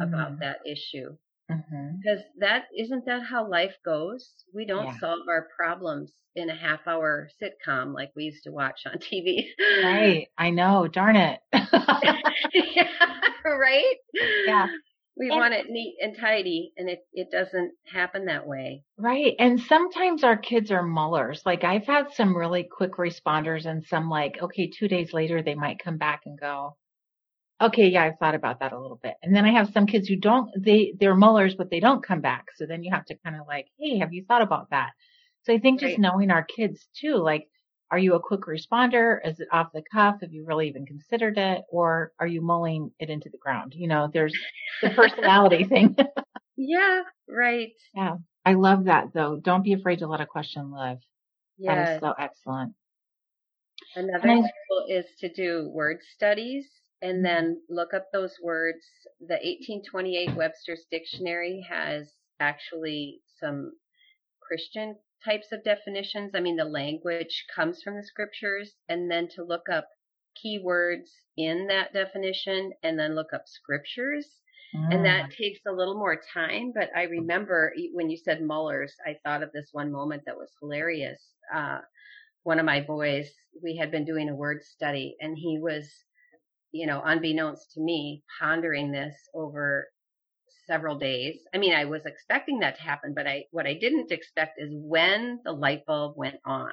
about 0.00 0.32
Mm. 0.36 0.38
that 0.40 0.58
issue? 0.66 1.16
Mhm. 1.50 1.98
Because 2.02 2.24
that 2.38 2.64
isn't 2.76 3.04
that 3.06 3.22
how 3.22 3.46
life 3.48 3.76
goes? 3.84 4.44
We 4.54 4.64
don't 4.64 4.86
Yeah. 4.86 4.98
solve 4.98 5.28
our 5.28 5.48
problems 5.56 6.12
in 6.34 6.48
a 6.50 6.54
half 6.54 6.86
hour 6.88 7.28
sitcom 7.40 7.92
like 7.94 8.10
we 8.16 8.24
used 8.24 8.44
to 8.44 8.50
watch 8.52 8.86
on 8.86 8.98
TV. 8.98 9.48
Right. 9.82 10.28
I 10.38 10.50
know. 10.50 10.88
Darn 10.88 11.16
it. 11.16 11.40
yeah, 12.54 12.88
right? 13.44 13.96
Yeah. 14.46 14.66
We 15.16 15.28
And- 15.28 15.36
want 15.38 15.54
it 15.54 15.68
neat 15.70 15.96
and 16.02 16.16
tidy 16.16 16.72
and 16.76 16.88
it, 16.88 17.06
it 17.12 17.30
doesn't 17.30 17.72
happen 17.86 18.24
that 18.24 18.46
way. 18.46 18.82
Right. 18.96 19.34
And 19.38 19.60
sometimes 19.60 20.24
our 20.24 20.36
kids 20.36 20.72
are 20.72 20.82
mullers. 20.82 21.42
Like 21.46 21.62
I've 21.62 21.86
had 21.86 22.10
some 22.12 22.36
really 22.36 22.64
quick 22.64 22.92
responders 22.94 23.66
and 23.66 23.84
some 23.84 24.08
like, 24.08 24.42
okay, 24.42 24.66
two 24.68 24.88
days 24.88 25.12
later 25.12 25.40
they 25.42 25.54
might 25.54 25.78
come 25.78 25.98
back 25.98 26.22
and 26.26 26.38
go, 26.40 26.76
okay, 27.60 27.88
yeah, 27.88 28.04
I've 28.04 28.18
thought 28.18 28.34
about 28.34 28.60
that 28.60 28.72
a 28.72 28.80
little 28.80 28.98
bit. 29.02 29.14
And 29.22 29.34
then 29.34 29.44
I 29.44 29.52
have 29.52 29.70
some 29.72 29.86
kids 29.86 30.08
who 30.08 30.16
don't, 30.16 30.50
they, 30.62 30.94
they're 30.98 31.14
mullers, 31.14 31.54
but 31.54 31.70
they 31.70 31.80
don't 31.80 32.02
come 32.04 32.20
back. 32.20 32.46
So 32.56 32.66
then 32.66 32.82
you 32.82 32.90
have 32.92 33.04
to 33.06 33.16
kind 33.24 33.36
of 33.40 33.46
like, 33.46 33.66
hey, 33.78 33.98
have 33.98 34.12
you 34.12 34.24
thought 34.26 34.42
about 34.42 34.70
that? 34.70 34.90
So 35.44 35.52
I 35.52 35.58
think 35.58 35.80
just 35.80 35.92
Right. 35.92 36.00
knowing 36.00 36.30
our 36.30 36.42
kids 36.44 36.86
too, 36.98 37.16
like, 37.16 37.48
are 37.90 37.98
you 37.98 38.14
a 38.14 38.20
quick 38.20 38.40
responder? 38.42 39.18
Is 39.24 39.38
it 39.40 39.48
off 39.52 39.70
the 39.72 39.82
cuff? 39.92 40.16
Have 40.22 40.32
you 40.32 40.44
really 40.44 40.68
even 40.68 40.84
considered 40.86 41.38
it? 41.38 41.62
Or 41.70 42.12
are 42.18 42.26
you 42.26 42.40
mulling 42.40 42.90
it 42.98 43.08
into 43.10 43.28
the 43.28 43.38
ground? 43.38 43.74
You 43.76 43.86
know, 43.88 44.10
there's 44.12 44.34
the 44.82 44.90
personality 44.90 45.64
thing. 45.68 45.96
Yeah, 46.56 47.02
right. 47.28 47.72
Yeah. 47.94 48.18
I 48.44 48.54
love 48.54 48.84
that 48.84 49.12
though. 49.12 49.40
Don't 49.42 49.64
be 49.64 49.72
afraid 49.72 49.98
to 49.98 50.06
let 50.06 50.20
a 50.20 50.26
question 50.26 50.70
live. 50.70 50.98
Yeah. 51.58 51.94
is 51.96 52.00
so 52.00 52.14
excellent. 52.16 52.74
Another 53.96 54.30
I- 54.30 54.36
tool 54.40 54.86
is 54.88 55.04
to 55.18 55.28
do 55.32 55.68
word 55.74 55.98
studies 56.14 56.66
and 57.04 57.24
then 57.24 57.62
look 57.70 57.94
up 57.94 58.08
those 58.12 58.36
words. 58.42 58.86
The 59.20 59.34
1828 59.36 60.36
Webster's 60.36 60.86
Dictionary 60.90 61.64
has 61.70 62.12
actually 62.40 63.22
some 63.40 63.72
Christian 64.40 64.96
types 65.24 65.52
of 65.52 65.64
definitions. 65.64 66.32
I 66.34 66.40
mean, 66.40 66.56
the 66.56 66.64
language 66.64 67.46
comes 67.54 67.82
from 67.82 67.96
the 67.96 68.04
scriptures 68.04 68.74
and 68.88 69.10
then 69.10 69.28
to 69.30 69.44
look 69.44 69.68
up 69.70 69.88
keywords 70.44 71.10
in 71.36 71.68
that 71.68 71.92
definition 71.92 72.72
and 72.82 72.98
then 72.98 73.14
look 73.14 73.32
up 73.34 73.44
scriptures. 73.48 74.40
And 74.90 75.00
Mm. 75.00 75.04
that 75.04 75.30
takes 75.30 75.60
a 75.66 75.72
little 75.72 75.96
more 75.98 76.20
time, 76.34 76.72
but 76.74 76.90
I 76.96 77.04
remember 77.04 77.74
when 77.92 78.10
you 78.10 78.16
said 78.18 78.42
Mullers, 78.42 78.94
I 79.06 79.18
thought 79.24 79.42
of 79.42 79.52
this 79.52 79.70
one 79.72 79.92
moment 79.92 80.24
that 80.26 80.36
was 80.38 80.52
hilarious. 80.60 81.34
Uh, 81.54 81.80
one 82.44 82.58
of 82.58 82.66
my 82.66 82.80
boys, 82.80 83.30
we 83.62 83.76
had 83.76 83.90
been 83.92 84.04
doing 84.04 84.28
a 84.30 84.34
word 84.36 84.62
study 84.64 85.16
and 85.20 85.36
he 85.38 85.58
was, 85.60 85.90
you 86.74 86.88
know, 86.88 87.02
unbeknownst 87.04 87.72
to 87.74 87.80
me, 87.80 88.24
pondering 88.40 88.92
this 88.92 89.14
over 89.32 89.88
several 90.66 90.98
days. 90.98 91.38
I 91.54 91.58
mean, 91.58 91.72
I 91.74 91.84
was 91.84 92.04
expecting 92.04 92.60
that 92.60 92.76
to 92.76 92.82
happen, 92.82 93.14
but 93.14 93.28
I, 93.28 93.44
what 93.52 93.66
I 93.66 93.74
didn't 93.74 94.10
expect 94.12 94.58
is 94.58 94.70
when 94.72 95.40
the 95.44 95.52
light 95.52 95.86
bulb 95.86 96.16
went 96.16 96.40
on 96.44 96.72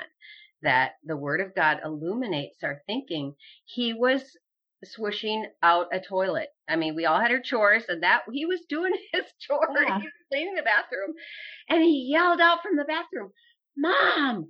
that 0.63 0.93
the 1.05 1.17
word 1.17 1.41
of 1.41 1.55
God 1.55 1.81
illuminates 1.85 2.63
our 2.63 2.81
thinking. 2.87 3.35
He 3.65 3.93
was 3.93 4.23
swishing 4.83 5.45
out 5.61 5.87
a 5.93 5.99
toilet. 6.01 6.49
I 6.67 6.77
mean, 6.77 6.95
we 6.95 7.05
all 7.05 7.21
had 7.21 7.31
our 7.31 7.41
chores 7.41 7.85
and 7.87 8.03
that 8.03 8.23
he 8.33 8.47
was 8.47 8.61
doing 8.69 8.93
his 9.13 9.25
chore. 9.39 9.69
Yeah. 9.75 9.99
He 9.99 10.03
was 10.05 10.13
cleaning 10.31 10.55
the 10.55 10.63
bathroom 10.63 11.13
and 11.69 11.83
he 11.83 12.09
yelled 12.11 12.41
out 12.41 12.63
from 12.63 12.75
the 12.77 12.85
bathroom, 12.85 13.31
Mom, 13.77 14.49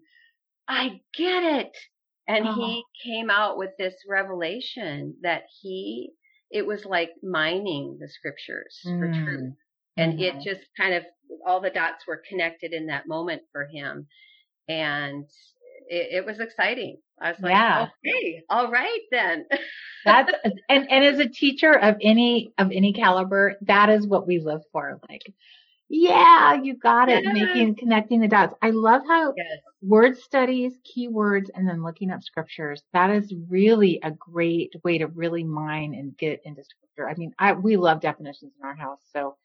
I 0.67 1.01
get 1.13 1.43
it. 1.43 1.77
And 2.27 2.45
Oh. 2.47 2.53
he 2.53 2.83
came 3.03 3.29
out 3.29 3.57
with 3.57 3.71
this 3.77 3.95
revelation 4.07 5.15
that 5.21 5.43
he, 5.61 6.11
it 6.51 6.65
was 6.65 6.85
like 6.85 7.11
mining 7.23 7.97
the 7.99 8.07
scriptures 8.07 8.79
for 8.83 9.07
Mm. 9.09 9.23
truth. 9.25 9.53
And 9.97 10.13
Mhm. 10.13 10.21
it 10.21 10.41
just 10.43 10.61
kind 10.77 10.93
of, 10.93 11.05
all 11.45 11.59
the 11.59 11.69
dots 11.69 12.07
were 12.07 12.17
connected 12.27 12.73
in 12.73 12.87
that 12.87 13.07
moment 13.07 13.43
for 13.51 13.65
him. 13.65 14.07
And 14.67 15.25
it, 15.89 16.09
it 16.13 16.25
was 16.25 16.39
exciting. 16.39 17.01
I 17.21 17.31
was 17.31 17.41
like, 17.41 17.53
Yeah. 17.53 17.87
okay, 18.05 18.43
all 18.49 18.71
right 18.71 19.01
then. 19.11 19.45
That's 20.05 20.31
and 20.69 20.89
and 20.89 21.05
as 21.05 21.19
a 21.19 21.27
teacher 21.29 21.73
of 21.77 21.97
any 22.01 22.53
of 22.57 22.71
any 22.71 22.93
caliber, 22.93 23.57
that 23.61 23.89
is 23.89 24.07
what 24.07 24.27
we 24.27 24.39
live 24.39 24.61
for. 24.71 24.99
Like, 25.09 25.33
yeah, 25.93 26.53
you 26.53 26.77
got 26.77 27.09
it. 27.09 27.25
Yes. 27.25 27.33
Making 27.33 27.75
connecting 27.75 28.21
the 28.21 28.27
dots. 28.27 28.55
I 28.61 28.69
love 28.69 29.01
how 29.05 29.33
yes. 29.35 29.59
word 29.81 30.17
studies, 30.17 30.71
keywords, 30.85 31.49
and 31.53 31.67
then 31.67 31.83
looking 31.83 32.11
up 32.11 32.23
scriptures. 32.23 32.81
That 32.93 33.09
is 33.09 33.33
really 33.49 33.99
a 34.01 34.11
great 34.11 34.73
way 34.85 34.97
to 34.99 35.07
really 35.07 35.43
mine 35.43 35.93
and 35.93 36.17
get 36.17 36.39
into 36.45 36.63
scripture. 36.63 37.09
I 37.09 37.15
mean, 37.15 37.33
I 37.39 37.51
we 37.51 37.75
love 37.75 37.99
definitions 37.99 38.53
in 38.57 38.65
our 38.65 38.73
house, 38.73 39.01
so 39.11 39.35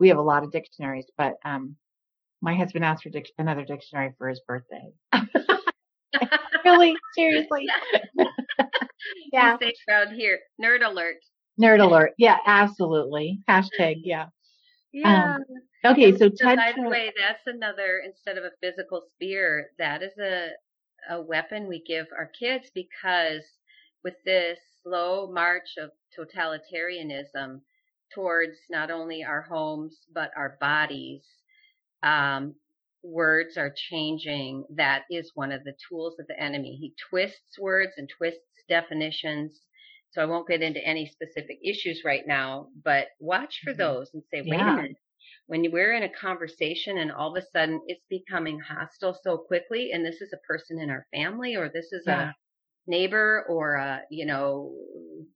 we 0.00 0.08
have 0.08 0.18
a 0.18 0.22
lot 0.22 0.42
of 0.42 0.50
dictionaries. 0.50 1.06
But 1.16 1.34
um, 1.44 1.76
my 2.40 2.56
husband 2.56 2.84
asked 2.84 3.04
for 3.04 3.10
dic- 3.10 3.30
another 3.38 3.64
dictionary 3.64 4.12
for 4.18 4.28
his 4.28 4.40
birthday. 4.40 4.92
really, 6.64 6.96
seriously. 7.14 7.68
yeah. 9.32 9.56
We 9.60 9.66
say 9.68 9.72
around 9.88 10.16
here, 10.16 10.40
nerd 10.60 10.84
alert. 10.84 11.18
Nerd 11.60 11.80
alert. 11.80 12.14
Yeah, 12.18 12.38
absolutely. 12.44 13.38
Hashtag, 13.48 14.00
yeah. 14.02 14.26
Yeah. 14.94 15.38
Okay, 15.84 16.16
so 16.16 16.30
by 16.54 16.72
the 16.72 16.84
way, 16.88 17.12
that's 17.16 17.46
another 17.46 17.98
instead 18.04 18.38
of 18.38 18.44
a 18.44 18.52
physical 18.60 19.02
spear, 19.12 19.70
that 19.78 20.02
is 20.02 20.16
a 20.18 20.50
a 21.10 21.20
weapon 21.20 21.66
we 21.66 21.82
give 21.82 22.06
our 22.16 22.26
kids 22.38 22.70
because 22.74 23.44
with 24.04 24.14
this 24.24 24.60
slow 24.82 25.30
march 25.32 25.76
of 25.78 25.90
totalitarianism 26.16 27.60
towards 28.14 28.58
not 28.70 28.90
only 28.92 29.24
our 29.24 29.42
homes 29.42 30.06
but 30.12 30.30
our 30.36 30.56
bodies, 30.60 31.24
um, 32.04 32.54
words 33.02 33.56
are 33.58 33.72
changing. 33.74 34.64
That 34.70 35.04
is 35.10 35.32
one 35.34 35.52
of 35.52 35.64
the 35.64 35.76
tools 35.88 36.18
of 36.20 36.26
the 36.28 36.40
enemy. 36.40 36.76
He 36.76 36.94
twists 37.10 37.58
words 37.58 37.94
and 37.98 38.08
twists 38.08 38.64
definitions. 38.68 39.60
So 40.12 40.22
I 40.22 40.26
won't 40.26 40.48
get 40.48 40.62
into 40.62 40.84
any 40.86 41.06
specific 41.06 41.58
issues 41.64 42.02
right 42.04 42.26
now, 42.26 42.70
but 42.84 43.08
watch 43.20 43.62
for 43.64 43.72
Mhm. 43.72 43.74
those 43.74 44.14
and 44.14 44.22
say, 44.32 44.42
wait 44.42 44.68
Yeah. 44.68 44.68
a 44.68 44.82
minute. 44.82 44.96
When 45.46 45.70
we're 45.72 45.92
in 45.92 46.02
a 46.04 46.08
conversation 46.08 46.98
and 46.98 47.12
all 47.12 47.36
of 47.36 47.42
a 47.42 47.46
sudden 47.52 47.80
it's 47.86 48.04
becoming 48.08 48.58
hostile 48.60 49.18
so 49.22 49.36
quickly, 49.38 49.92
and 49.92 50.04
this 50.04 50.20
is 50.20 50.32
a 50.32 50.46
person 50.46 50.80
in 50.80 50.90
our 50.90 51.06
family 51.12 51.56
or 51.56 51.68
this 51.68 51.92
is 51.92 52.04
Yeah. 52.06 52.30
a 52.30 52.34
neighbor 52.86 53.44
or 53.48 53.74
a, 53.74 54.02
you 54.10 54.26
know, 54.26 54.74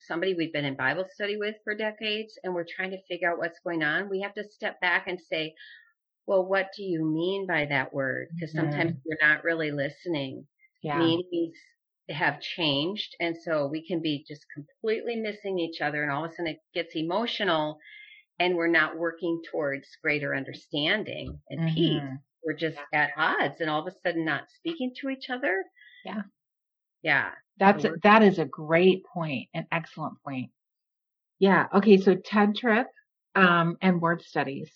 somebody 0.00 0.34
we've 0.34 0.52
been 0.52 0.64
in 0.64 0.74
Bible 0.76 1.06
study 1.12 1.36
with 1.36 1.56
for 1.64 1.74
decades 1.74 2.38
and 2.42 2.54
we're 2.54 2.64
trying 2.64 2.90
to 2.90 3.02
figure 3.08 3.30
out 3.30 3.38
what's 3.38 3.60
going 3.60 3.82
on, 3.82 4.08
we 4.08 4.20
have 4.20 4.34
to 4.34 4.44
step 4.44 4.80
back 4.80 5.06
and 5.06 5.20
say, 5.20 5.54
well, 6.26 6.44
what 6.44 6.70
do 6.76 6.82
you 6.82 7.04
mean 7.04 7.46
by 7.46 7.66
that 7.66 7.92
word? 7.94 8.28
Because 8.34 8.52
sometimes 8.52 8.92
mm-hmm. 8.92 9.08
we're 9.08 9.28
not 9.28 9.44
really 9.44 9.70
listening. 9.70 10.46
yeah. 10.82 10.98
Meanings 10.98 11.56
have 12.08 12.40
changed. 12.40 13.14
And 13.20 13.36
so 13.36 13.66
we 13.66 13.86
can 13.86 14.00
be 14.00 14.24
just 14.26 14.46
completely 14.54 15.16
missing 15.16 15.58
each 15.58 15.80
other 15.80 16.02
and 16.02 16.12
all 16.12 16.24
of 16.24 16.30
a 16.30 16.34
sudden 16.34 16.52
it 16.52 16.60
gets 16.74 16.94
emotional 16.94 17.78
and 18.38 18.54
we're 18.56 18.66
not 18.68 18.96
working 18.96 19.40
towards 19.50 19.88
greater 20.02 20.34
understanding 20.34 21.40
and 21.50 21.68
peace. 21.74 22.02
Mhm. 22.02 22.18
We're 22.44 22.52
just 22.54 22.78
at 22.92 23.10
odds 23.16 23.60
and 23.60 23.68
all 23.70 23.80
of 23.86 23.92
a 23.92 23.96
sudden 24.06 24.24
not 24.24 24.48
speaking 24.50 24.94
to 25.00 25.08
each 25.08 25.30
other. 25.30 25.64
Yeah. 26.04 26.22
Yeah. 27.02 27.32
That's 27.58 27.84
a, 27.84 27.94
that 28.02 28.22
is 28.22 28.38
a 28.38 28.44
great 28.44 29.04
point, 29.06 29.48
an 29.54 29.66
excellent 29.72 30.22
point. 30.22 30.50
Yeah. 31.38 31.66
Okay. 31.74 31.96
So 31.96 32.14
Tedd 32.16 32.54
Tripp, 32.56 32.86
um, 33.34 33.76
and 33.82 34.00
word 34.00 34.22
studies. 34.22 34.70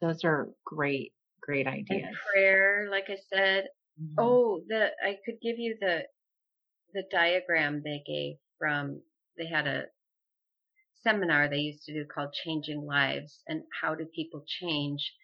Those 0.00 0.24
are 0.24 0.48
great, 0.64 1.12
great 1.40 1.66
And 1.66 1.76
ideas. 1.76 2.16
prayer, 2.32 2.88
like 2.90 3.10
I 3.10 3.16
said, 3.32 3.68
Mhm. 4.00 4.14
Oh, 4.18 4.64
the 4.68 4.90
I 5.04 5.18
could 5.24 5.38
give 5.42 5.58
you 5.58 5.76
the 5.80 6.06
the 6.94 7.02
diagram 7.10 7.82
they 7.82 8.02
gave 8.06 8.36
from 8.58 9.02
they 9.36 9.46
had 9.46 9.66
a 9.66 9.84
seminar 11.02 11.48
they 11.48 11.58
used 11.60 11.84
to 11.84 11.92
do 11.94 12.06
called 12.06 12.32
Changing 12.34 12.86
Lives 12.86 13.42
and 13.48 13.64
how 13.80 13.94
do 13.94 14.06
people 14.06 14.44
change? 14.46 15.14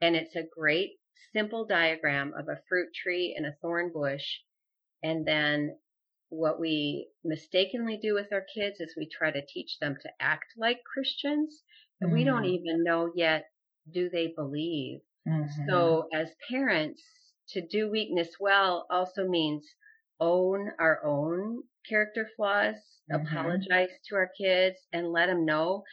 And 0.00 0.16
it's 0.16 0.36
a 0.36 0.42
great 0.42 1.00
simple 1.32 1.64
diagram 1.66 2.34
of 2.34 2.48
a 2.48 2.62
fruit 2.68 2.94
tree 2.94 3.34
and 3.36 3.46
a 3.46 3.56
thorn 3.62 3.92
bush 3.92 4.40
and 5.02 5.26
then 5.26 5.78
what 6.28 6.60
we 6.60 7.10
mistakenly 7.24 7.96
do 7.96 8.14
with 8.14 8.32
our 8.32 8.44
kids 8.54 8.80
is 8.80 8.94
we 8.96 9.08
try 9.08 9.30
to 9.30 9.46
teach 9.46 9.78
them 9.78 9.96
to 10.02 10.10
act 10.20 10.46
like 10.56 10.82
Christians 10.84 11.62
and 12.00 12.10
we 12.12 12.24
don't 12.24 12.44
Mhm. 12.44 12.46
even 12.46 12.82
know 12.84 13.12
yet 13.14 13.46
do 13.90 14.10
they 14.10 14.28
believe 14.28 15.00
Mhm. 15.26 15.66
so 15.66 16.08
as 16.12 16.34
parents, 16.48 17.02
to 17.48 17.60
do 17.66 17.90
weakness 17.90 18.38
well 18.40 18.86
also 18.90 19.28
means 19.28 19.66
own 20.20 20.70
our 20.78 21.04
own 21.04 21.62
character 21.88 22.28
flaws, 22.36 22.76
Mhm. 23.08 23.66
apologize 23.70 23.90
to 24.08 24.16
our 24.16 24.30
kids 24.38 24.78
and 24.92 25.12
let 25.12 25.26
them 25.26 25.44
know 25.46 25.84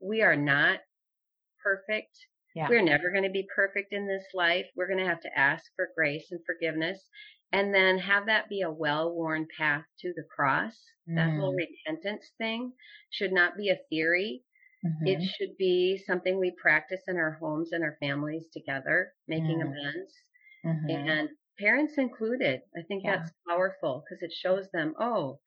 we 0.00 0.22
are 0.22 0.36
not 0.36 0.80
perfect. 1.62 2.16
Yeah. 2.54 2.68
We're 2.68 2.82
never 2.82 3.10
going 3.10 3.24
to 3.24 3.30
be 3.30 3.48
perfect 3.54 3.92
in 3.92 4.06
this 4.06 4.26
life. 4.34 4.66
We're 4.76 4.86
going 4.88 4.98
to 5.00 5.08
have 5.10 5.20
to 5.22 5.38
ask 5.38 5.64
for 5.76 5.90
grace 5.96 6.30
and 6.30 6.40
forgiveness 6.46 7.08
and 7.52 7.74
then 7.74 7.98
have 7.98 8.26
that 8.26 8.48
be 8.48 8.62
a 8.62 8.70
well-worn 8.70 9.48
path 9.56 9.84
to 10.00 10.12
the 10.14 10.24
cross. 10.34 10.74
That 11.16 11.32
whole 11.36 11.54
Mm. 11.54 11.56
repentance 11.56 12.30
thing 12.38 12.72
should 13.10 13.32
not 13.32 13.56
be 13.56 13.70
a 13.70 13.80
theory. 13.90 14.44
Mhm. 14.82 15.04
It 15.04 15.22
should 15.22 15.56
be 15.58 15.98
something 15.98 16.38
we 16.38 16.52
practice 16.62 17.02
in 17.08 17.16
our 17.16 17.32
homes 17.32 17.72
and 17.72 17.84
our 17.84 17.96
families 18.00 18.48
together, 18.52 19.14
making 19.28 19.62
Mm. 19.62 19.62
amends, 19.62 20.14
Mhm. 20.64 21.18
and 21.18 21.30
parents 21.58 21.94
included. 21.98 22.62
I 22.76 22.82
think 22.82 23.04
Yeah. 23.04 23.16
that's 23.16 23.32
powerful 23.48 24.04
because 24.04 24.22
it 24.22 24.32
shows 24.32 24.68
them, 24.72 24.94
oh, 24.98 25.40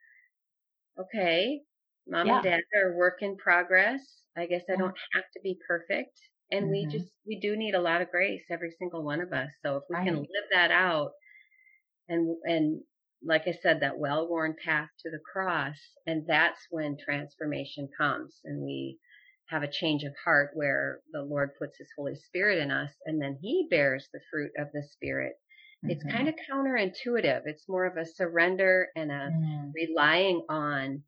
okay, 1.00 1.62
mom 2.08 2.28
Yeah. 2.28 2.36
and 2.36 2.44
dad 2.44 2.62
are 2.76 2.96
work 2.96 3.22
in 3.22 3.38
progress. 3.38 4.22
I 4.38 4.46
guess 4.48 4.64
I 4.70 4.76
don't 4.76 4.98
have 5.14 5.26
to 5.34 5.40
be 5.44 5.60
perfect. 5.68 6.20
And 6.52 6.70
we 6.70 6.86
Mhm. 6.86 6.92
just, 6.92 7.12
we 7.26 7.40
do 7.40 7.56
need 7.58 7.76
a 7.76 7.82
lot 7.82 8.02
of 8.02 8.12
grace, 8.12 8.44
every 8.50 8.72
single 8.72 9.04
one 9.04 9.22
of 9.22 9.34
us. 9.34 9.50
So 9.66 9.78
if 9.78 9.84
we 9.90 9.96
can 10.04 10.16
live 10.16 10.50
that 10.52 10.72
out 10.72 11.12
and, 12.10 12.38
and 12.44 12.84
like 13.24 13.48
I 13.48 13.54
said, 13.54 13.80
that 13.80 13.98
well-worn 13.98 14.56
path 14.64 14.90
to 15.00 15.10
the 15.10 15.20
cross, 15.32 15.78
and 16.06 16.28
that's 16.28 16.68
when 16.70 16.98
transformation 16.98 17.90
comes 17.98 18.40
and 18.44 18.62
we 18.64 19.00
have 19.48 19.64
a 19.64 19.72
change 19.72 20.04
of 20.04 20.14
heart 20.24 20.52
where 20.54 21.02
the 21.12 21.22
Lord 21.24 21.52
puts 21.58 21.78
His 21.78 21.90
Holy 21.98 22.16
Spirit 22.16 22.60
in 22.60 22.72
us 22.72 22.92
and 23.06 23.22
then 23.22 23.38
He 23.42 23.68
bears 23.70 24.08
the 24.14 24.22
fruit 24.32 24.52
of 24.58 24.72
the 24.74 24.84
Spirit. 24.84 25.36
It's 25.88 26.04
Mhm. 26.04 26.12
kind 26.12 26.30
of 26.30 26.36
counterintuitive. 26.50 27.44
It's 27.46 27.70
more 27.70 27.86
of 27.86 27.98
a 27.98 28.06
surrender 28.06 28.90
and 28.96 29.12
a 29.12 29.34
Mhm. 29.34 29.76
relying 29.76 30.46
on 30.50 31.04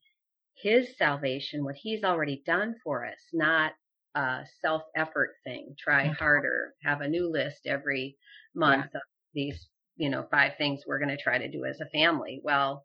His 0.56 0.98
salvation, 0.98 1.64
what 1.64 1.76
He's 1.76 2.04
already 2.04 2.44
done 2.46 2.76
for 2.84 3.06
us, 3.06 3.20
not 3.34 3.74
a 4.16 4.46
self 4.62 4.84
effort 4.96 5.36
thing. 5.46 5.76
Try 5.80 6.08
Mhm. 6.08 6.08
harder, 6.10 6.76
have 6.84 7.02
a 7.02 7.08
new 7.08 7.30
list 7.30 7.68
every 7.68 8.18
month 8.56 8.94
of 8.96 9.02
these, 9.34 9.70
you 9.96 10.10
know, 10.10 10.28
five 10.32 10.58
things 10.58 10.84
we're 10.88 11.00
going 11.00 11.16
to 11.16 11.22
try 11.24 11.38
to 11.38 11.50
do 11.52 11.66
as 11.66 11.80
a 11.82 11.90
family. 11.90 12.42
Well, 12.44 12.84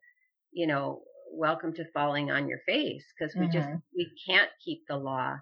you 0.52 0.66
know, 0.66 1.05
welcome 1.33 1.72
to 1.74 1.90
falling 1.92 2.31
on 2.31 2.48
your 2.48 2.61
face 2.66 3.05
because 3.18 3.37
we 3.38 3.48
just, 3.48 3.70
Mhm. 3.70 3.83
we 3.96 4.12
can't 4.26 4.50
keep 4.64 4.83
the 4.88 4.96
law 4.96 5.37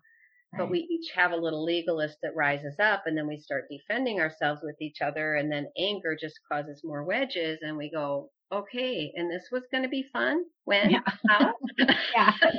but 0.57 0.71
we 0.71 0.81
each 0.91 1.11
have 1.15 1.33
a 1.33 1.37
little 1.37 1.65
legalist 1.65 2.19
that 2.23 2.35
rises 2.37 2.77
up 2.81 3.03
and 3.07 3.17
then 3.17 3.27
we 3.27 3.39
start 3.39 3.65
defending 3.71 4.21
ourselves 4.21 4.61
with 4.65 4.77
each 4.81 5.01
other 5.03 5.37
and 5.37 5.51
then 5.53 5.67
anger 5.79 6.17
just 6.21 6.41
causes 6.51 6.83
more 6.85 7.05
wedges 7.05 7.59
and 7.63 7.77
we 7.77 7.91
go 7.91 8.31
okay 8.53 9.13
and 9.17 9.31
this 9.31 9.49
was 9.53 9.63
going 9.71 9.83
to 9.83 9.89
be 9.89 10.05
fun 10.13 10.45
when 10.65 10.89
Yeah. 10.89 11.01
how 11.29 11.55
Yeah. 12.15 12.33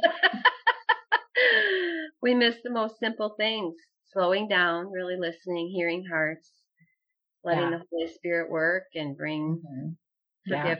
we 2.21 2.33
miss 2.33 2.57
the 2.63 2.69
most 2.69 2.99
simple 2.99 3.35
things 3.37 3.75
slowing 4.11 4.47
down 4.47 4.91
really 4.91 5.17
listening 5.17 5.69
hearing 5.69 6.05
hearts 6.05 6.51
letting 7.43 7.59
Yeah. 7.59 7.71
the 7.71 7.85
holy 7.91 8.07
spirit 8.07 8.49
work 8.51 8.85
and 8.95 9.17
bring 9.17 9.61
Mhm. 9.63 9.97
Yeah. 10.45 10.75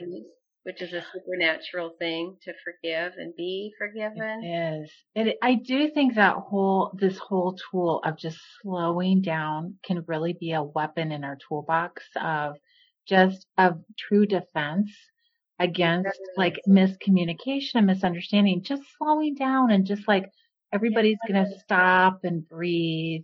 Which 0.63 0.81
is 0.81 0.93
a 0.93 1.03
supernatural 1.13 1.95
thing 1.99 2.37
to 2.43 2.53
forgive 2.63 3.13
and 3.17 3.35
be 3.35 3.73
forgiven 3.77 4.43
It 4.43 4.83
is. 4.83 4.91
It, 5.15 5.37
I 5.41 5.55
do 5.55 5.89
think 5.89 6.15
that 6.15 6.35
whole, 6.35 6.91
this 6.99 7.17
whole 7.17 7.57
tool 7.71 7.99
of 8.03 8.17
just 8.17 8.39
slowing 8.61 9.21
down 9.21 9.75
can 9.83 10.03
really 10.07 10.33
be 10.33 10.53
a 10.53 10.63
weapon 10.63 11.11
in 11.11 11.23
our 11.23 11.37
toolbox 11.47 12.03
of 12.21 12.57
just 13.07 13.47
of 13.57 13.83
true 13.97 14.25
defense 14.25 14.91
against 15.59 16.05
Yes. 16.05 16.37
like 16.37 16.59
miscommunication 16.67 17.75
and 17.75 17.87
misunderstanding, 17.87 18.63
just 18.63 18.83
slowing 18.97 19.35
down 19.35 19.71
and 19.71 19.85
just 19.85 20.07
like 20.07 20.29
everybody's 20.71 21.17
going 21.27 21.45
to 21.45 21.59
stop 21.59 22.19
and 22.23 22.47
breathe 22.47 23.23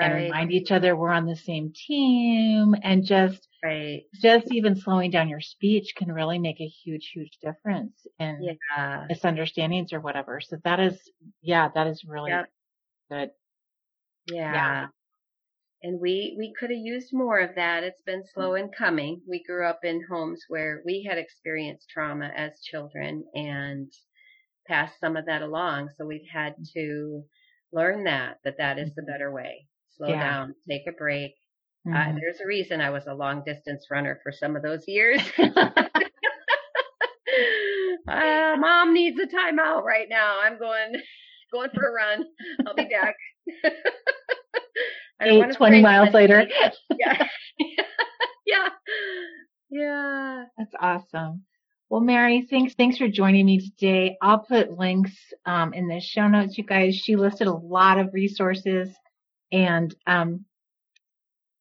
and 0.00 0.14
remind 0.14 0.52
each 0.52 0.70
other 0.70 0.94
we're 0.96 1.10
on 1.10 1.26
the 1.26 1.36
same 1.36 1.72
team 1.74 2.74
and 2.82 3.04
just 3.04 3.47
Right. 3.62 4.02
just 4.14 4.52
even 4.52 4.76
slowing 4.76 5.10
down 5.10 5.28
your 5.28 5.40
speech 5.40 5.94
can 5.96 6.12
really 6.12 6.38
make 6.38 6.60
a 6.60 6.66
huge 6.66 7.10
huge 7.12 7.38
difference 7.42 8.06
in 8.18 8.40
Yeah. 8.40 8.52
Uh, 8.76 9.06
misunderstandings 9.08 9.92
or 9.92 10.00
whatever. 10.00 10.40
So 10.40 10.58
that 10.64 10.80
is 10.80 11.10
yeah, 11.42 11.68
that 11.74 11.86
is 11.86 12.04
really 12.04 12.30
Yep. 12.30 12.46
good. 13.10 13.30
Yeah. 14.30 14.52
Yeah. 14.52 14.86
And 15.82 16.00
we, 16.00 16.34
we 16.36 16.52
could 16.58 16.70
have 16.70 16.78
used 16.78 17.12
more 17.12 17.38
of 17.38 17.54
that. 17.54 17.84
It's 17.84 18.02
been 18.02 18.20
hmm. 18.20 18.40
slow 18.40 18.54
in 18.54 18.70
coming. 18.70 19.20
We 19.28 19.42
grew 19.44 19.66
up 19.66 19.80
in 19.84 20.02
homes 20.10 20.42
where 20.48 20.82
we 20.84 21.04
had 21.08 21.18
experienced 21.18 21.88
trauma 21.88 22.32
as 22.36 22.60
children 22.62 23.24
and 23.34 23.92
passed 24.66 24.98
some 25.00 25.16
of 25.16 25.26
that 25.26 25.42
along. 25.42 25.90
So 25.96 26.04
we've 26.04 26.28
had 26.30 26.54
hmm. 26.54 26.64
to 26.74 27.24
learn 27.72 28.04
that, 28.04 28.38
that 28.44 28.58
that 28.58 28.78
is 28.78 28.94
the 28.94 29.02
mm-hmm. 29.02 29.10
better 29.10 29.32
way. 29.32 29.66
Slow 29.96 30.08
Yeah. 30.08 30.22
down, 30.22 30.54
take 30.68 30.86
a 30.88 30.92
break. 30.92 31.34
Uh, 31.88 31.96
Mhm. 31.96 32.20
there's 32.20 32.40
a 32.40 32.46
reason 32.46 32.80
I 32.80 32.90
was 32.90 33.06
a 33.06 33.14
long 33.14 33.42
distance 33.44 33.86
runner 33.90 34.20
for 34.22 34.30
some 34.32 34.56
of 34.56 34.62
those 34.62 34.86
years. 34.86 35.20
uh, 38.08 38.56
mom 38.58 38.92
needs 38.92 39.18
a 39.20 39.26
timeout 39.26 39.82
right 39.84 40.08
now. 40.08 40.38
I'm 40.42 40.58
going, 40.58 40.92
going 41.52 41.70
for 41.74 41.88
a 41.88 41.92
run. 41.92 42.24
I'll 42.66 42.74
be 42.74 42.84
back. 42.84 43.14
Eight, 45.20 45.52
20 45.56 45.82
miles 45.82 46.14
later. 46.14 46.46
Yeah. 46.98 47.26
yeah. 48.46 48.68
Yeah. 49.70 50.44
That's 50.56 50.74
awesome. 50.80 51.44
Well, 51.90 52.00
Mary, 52.00 52.46
thanks 52.50 52.74
thanks 52.74 52.98
for 52.98 53.08
joining 53.08 53.46
me 53.46 53.58
today. 53.60 54.16
I'll 54.22 54.40
put 54.40 54.76
links 54.76 55.12
um, 55.46 55.72
in 55.74 55.86
the 55.88 56.00
show 56.00 56.28
notes, 56.28 56.58
you 56.58 56.64
guys. 56.64 56.96
She 56.96 57.16
listed 57.16 57.46
a 57.46 57.52
lot 57.52 57.98
of 57.98 58.12
resources, 58.12 58.90
and 59.52 59.94
um, 60.06 60.44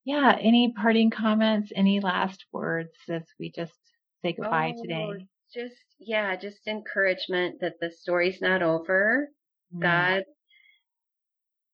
yeah, 0.07 0.37
any 0.39 0.71
parting 0.71 1.09
comments, 1.09 1.73
any 1.75 1.99
last 1.99 2.45
words 2.53 2.93
as 3.09 3.23
we 3.37 3.51
just 3.51 3.73
say 4.21 4.31
goodbye 4.31 4.73
Oh, 4.73 4.81
today? 4.81 5.27
Just, 5.53 5.75
yeah, 5.99 6.33
just 6.37 6.65
encouragement 6.65 7.59
that 7.59 7.73
the 7.81 7.91
story's 7.91 8.39
not 8.41 8.63
over. 8.63 9.27
Mm, 9.75 9.81
God 9.81 10.23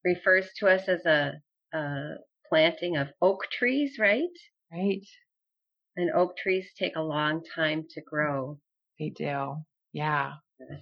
refers 0.03 0.49
to 0.57 0.67
us 0.67 0.87
as 0.87 1.05
a, 1.05 1.33
a 1.75 2.15
planting 2.49 2.97
of 2.97 3.09
oak 3.21 3.41
trees, 3.51 3.99
right? 3.99 4.23
Right? 4.71 5.05
And 5.95 6.09
oak 6.09 6.35
trees 6.35 6.65
take 6.75 6.95
a 6.95 7.01
long 7.01 7.43
time 7.55 7.85
to 7.91 8.01
grow. 8.01 8.57
They 8.97 9.09
do. 9.09 9.57
Yeah. 9.91 10.33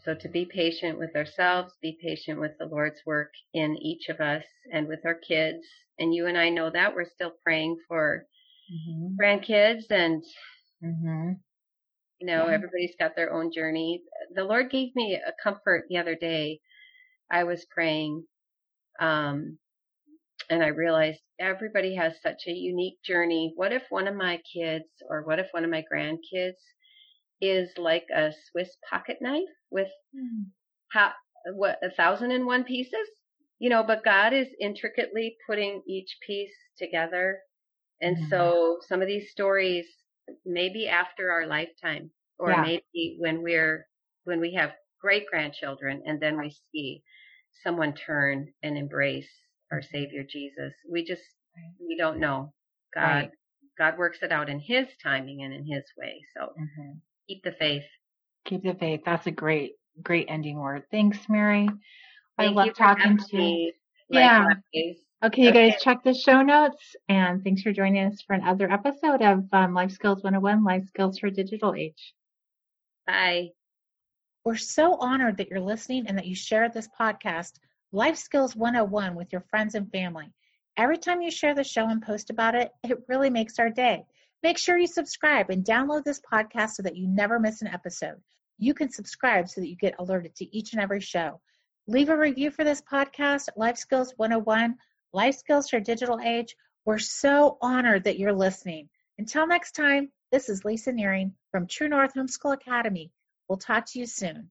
So 0.05 0.15
to 0.15 0.29
be 0.29 0.45
patient 0.45 0.97
with 0.97 1.13
ourselves, 1.17 1.73
be 1.81 1.97
patient 2.01 2.39
with 2.39 2.51
the 2.59 2.65
Lord's 2.67 3.01
work 3.05 3.33
in 3.53 3.75
each 3.81 4.07
of 4.07 4.21
us 4.21 4.45
and 4.71 4.87
with 4.87 4.99
our 5.05 5.15
kids. 5.15 5.65
And 6.01 6.13
you 6.15 6.27
and 6.27 6.37
I 6.37 6.49
know 6.49 6.71
that 6.71 6.95
we're 6.95 7.05
still 7.05 7.33
praying 7.45 7.77
for 7.87 8.27
hmm 8.69 9.21
grandkids 9.21 9.91
and 9.91 10.23
hmm 10.81 11.33
you 12.19 12.27
know, 12.27 12.47
Yeah. 12.47 12.55
everybody's 12.55 12.95
got 12.99 13.15
their 13.15 13.33
own 13.33 13.51
journey. 13.51 14.03
The 14.35 14.43
Lord 14.45 14.71
gave 14.71 14.95
me 14.95 15.15
a 15.15 15.33
comfort 15.43 15.85
the 15.89 15.97
other 15.97 16.15
day. 16.15 16.61
I 17.31 17.43
was 17.45 17.65
praying, 17.65 18.27
um, 18.99 19.59
and 20.49 20.63
I 20.63 20.67
realized 20.67 21.21
everybody 21.39 21.95
has 21.95 22.21
such 22.21 22.47
a 22.47 22.51
unique 22.51 23.01
journey. 23.03 23.53
What 23.55 23.73
if 23.73 23.83
one 23.89 24.07
of 24.07 24.15
my 24.15 24.37
kids 24.53 24.89
or 25.09 25.23
what 25.23 25.39
if 25.39 25.49
one 25.51 25.65
of 25.65 25.71
my 25.71 25.83
grandkids 25.91 26.59
is 27.41 27.77
like 27.77 28.07
a 28.13 28.33
Swiss 28.51 28.77
pocket 28.89 29.19
knife 29.21 29.49
with 29.71 29.89
how, 30.89 31.13
what, 31.53 31.79
a 31.83 31.89
thousand 31.91 32.31
and 32.31 32.45
one 32.45 32.63
pieces? 32.63 33.07
You 33.61 33.69
know, 33.69 33.83
but 33.83 34.03
God 34.03 34.33
is 34.33 34.47
intricately 34.59 35.37
putting 35.45 35.83
each 35.87 36.17
piece 36.25 36.51
together. 36.79 37.41
And 38.01 38.17
Mhm. 38.17 38.27
so 38.27 38.79
some 38.87 39.03
of 39.03 39.07
these 39.07 39.29
stories, 39.29 39.85
maybe 40.45 40.87
after 40.87 41.31
our 41.31 41.45
lifetime, 41.45 42.11
or 42.39 42.49
Yeah. 42.49 42.61
maybe 42.63 43.17
when 43.19 43.43
we're, 43.43 43.87
when 44.23 44.39
we 44.39 44.51
have 44.55 44.75
great 44.99 45.27
grandchildren 45.27 46.01
and 46.07 46.19
then 46.19 46.39
we 46.39 46.49
see 46.71 47.03
someone 47.63 47.93
turn 47.93 48.51
and 48.63 48.79
embrace 48.79 49.29
our 49.71 49.83
Savior 49.83 50.23
Jesus. 50.23 50.73
We 50.89 51.05
just, 51.05 51.23
we 51.79 51.95
don't 51.95 52.17
know. 52.19 52.55
God, 52.95 53.03
Right. 53.05 53.31
God 53.77 53.97
works 53.99 54.23
it 54.23 54.31
out 54.31 54.49
in 54.49 54.59
His 54.59 54.87
timing 55.03 55.43
and 55.43 55.53
in 55.53 55.65
His 55.67 55.85
way. 55.95 56.25
So 56.35 56.53
hmm 56.57 56.93
keep 57.27 57.43
the 57.43 57.51
faith. 57.51 57.85
Keep 58.45 58.63
the 58.63 58.73
faith. 58.73 59.01
That's 59.05 59.27
a 59.27 59.31
great, 59.31 59.73
great 60.01 60.25
ending 60.29 60.57
word. 60.57 60.85
Thanks, 60.89 61.29
Mary. 61.29 61.69
I 62.37 62.47
love 62.47 62.65
you 62.67 62.73
talking 62.73 63.17
to 63.17 63.37
you. 63.41 63.73
Yeah. 64.09 64.45
Likewise. 64.45 64.97
Okay, 65.23 65.41
you 65.43 65.49
Okay. 65.49 65.69
guys 65.71 65.81
check 65.81 66.03
the 66.03 66.13
show 66.13 66.41
notes 66.41 66.95
and 67.07 67.43
thanks 67.43 67.61
for 67.61 67.71
joining 67.71 68.05
us 68.07 68.21
for 68.21 68.33
another 68.33 68.71
episode 68.71 69.21
of 69.21 69.45
um, 69.53 69.73
Life 69.73 69.91
Skills 69.91 70.23
101 70.23 70.63
Life 70.63 70.85
Skills 70.87 71.19
for 71.19 71.29
Digital 71.29 71.75
Age. 71.75 72.13
Bye. 73.05 73.49
We're 74.43 74.55
so 74.55 74.95
honored 74.95 75.37
that 75.37 75.49
you're 75.49 75.59
listening 75.59 76.07
and 76.07 76.17
that 76.17 76.25
you 76.25 76.33
share 76.35 76.67
this 76.69 76.89
podcast, 76.99 77.53
Life 77.91 78.17
Skills 78.17 78.55
101, 78.55 79.13
with 79.15 79.31
your 79.31 79.41
friends 79.41 79.75
and 79.75 79.91
family. 79.91 80.33
Every 80.77 80.97
time 80.97 81.21
you 81.21 81.29
share 81.29 81.53
the 81.53 81.63
show 81.63 81.87
and 81.87 82.01
post 82.01 82.31
about 82.31 82.55
it, 82.55 82.71
it 82.83 82.97
really 83.07 83.29
makes 83.29 83.59
our 83.59 83.69
day. 83.69 84.03
Make 84.41 84.57
sure 84.57 84.77
you 84.77 84.87
subscribe 84.87 85.51
and 85.51 85.63
download 85.63 86.03
this 86.03 86.21
podcast 86.21 86.71
so 86.71 86.81
that 86.83 86.95
you 86.95 87.07
never 87.07 87.39
miss 87.39 87.61
an 87.61 87.67
episode. 87.67 88.19
You 88.57 88.73
can 88.73 88.89
subscribe 88.89 89.47
so 89.49 89.61
that 89.61 89.67
you 89.69 89.75
get 89.75 89.95
alerted 89.99 90.33
to 90.35 90.57
each 90.57 90.73
and 90.73 90.81
every 90.81 91.01
show. 91.01 91.39
Leave 91.91 92.07
a 92.07 92.15
review 92.15 92.51
for 92.51 92.63
this 92.63 92.81
podcast, 92.81 93.49
Life 93.57 93.75
Skills 93.75 94.13
101, 94.15 94.77
Life 95.11 95.35
Skills 95.35 95.69
for 95.69 95.81
Digital 95.81 96.21
Age. 96.21 96.55
We're 96.85 96.97
so 96.97 97.57
honored 97.61 98.05
that 98.05 98.17
you're 98.17 98.31
listening. 98.31 98.87
Until 99.17 99.45
next 99.45 99.73
time, 99.73 100.09
this 100.31 100.47
is 100.47 100.63
Lisa 100.63 100.93
Nehring 100.93 101.33
from 101.51 101.67
True 101.67 101.89
North 101.89 102.13
Homeschool 102.13 102.53
Academy. 102.53 103.11
We'll 103.49 103.57
talk 103.57 103.87
to 103.87 103.99
you 103.99 104.05
soon. 104.05 104.49